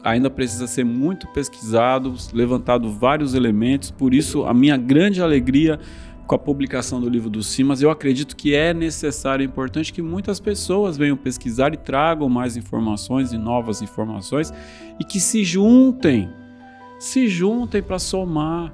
[0.04, 3.90] ainda precisa ser muito pesquisado, levantado vários elementos.
[3.90, 5.80] Por isso, a minha grande alegria
[6.28, 10.00] com a publicação do livro do Simas, eu acredito que é necessário e importante que
[10.00, 14.54] muitas pessoas venham pesquisar e tragam mais informações e novas informações
[15.00, 16.30] e que se juntem,
[17.00, 18.72] se juntem para somar.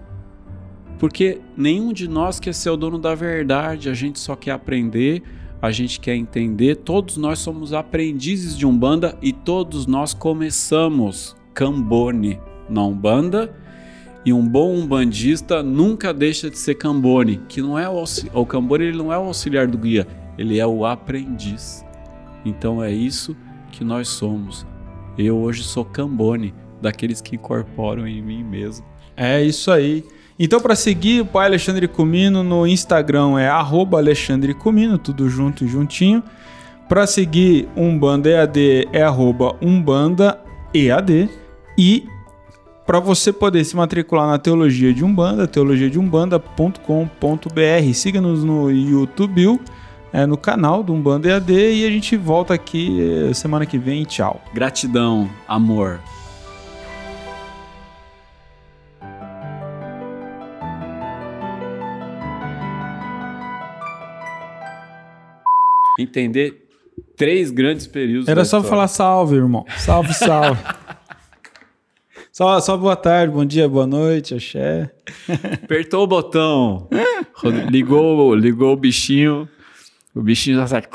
[0.99, 5.23] Porque nenhum de nós quer ser o dono da verdade, a gente só quer aprender,
[5.61, 6.75] a gente quer entender.
[6.77, 12.39] Todos nós somos aprendizes de Umbanda e todos nós começamos Cambone
[12.69, 13.53] na Umbanda.
[14.23, 18.85] E um bom umbandista nunca deixa de ser Cambone, que não é o, o Cambone
[18.85, 20.07] ele não é o auxiliar do guia,
[20.37, 21.83] ele é o aprendiz.
[22.45, 23.35] Então é isso
[23.71, 24.65] que nós somos.
[25.17, 28.85] Eu hoje sou Cambone, daqueles que incorporam em mim mesmo.
[29.17, 30.03] É isso aí.
[30.43, 35.67] Então, para seguir o pai Alexandre Comino no Instagram é Alexandre Comino, tudo junto e
[35.67, 36.23] juntinho.
[36.89, 40.39] Para seguir Umbanda EAD é arroba Umbanda
[40.73, 41.29] EAD.
[41.77, 42.07] E
[42.87, 47.93] para você poder se matricular na Teologia de Umbanda, teologiadeumbanda.com.br.
[47.93, 49.61] Siga-nos no YouTube,
[50.11, 54.05] é, no canal do Umbanda EAD e a gente volta aqui eh, semana que vem.
[54.05, 54.41] Tchau.
[54.55, 55.99] Gratidão, amor.
[66.01, 66.67] Entender
[67.15, 68.27] três grandes períodos.
[68.27, 69.65] Era só falar salve, irmão.
[69.77, 70.61] Salve, salve.
[72.31, 74.91] só, só boa tarde, bom dia, boa noite, axé.
[75.63, 76.89] Apertou o botão,
[77.69, 79.47] ligou, ligou o bichinho,
[80.15, 80.81] o bichinho já sai.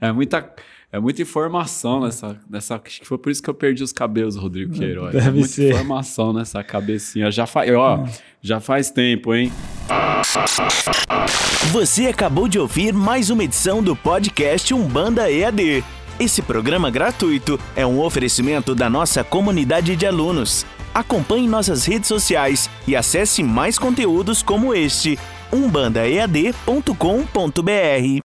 [0.00, 0.52] é muita.
[0.94, 2.74] É muita informação nessa, nessa.
[2.74, 5.14] Acho que foi por isso que eu perdi os cabelos, Rodrigo Queiroz.
[5.14, 5.70] Deve é muita ser.
[5.70, 7.30] informação nessa cabecinha.
[7.30, 7.62] Já, fa...
[7.74, 8.04] ó,
[8.42, 9.52] já faz tempo, hein?
[11.70, 15.84] Você acabou de ouvir mais uma edição do podcast Umbanda EAD.
[16.18, 20.66] Esse programa gratuito é um oferecimento da nossa comunidade de alunos.
[20.92, 25.18] Acompanhe nossas redes sociais e acesse mais conteúdos como este
[25.52, 28.20] umbandaead.com.br.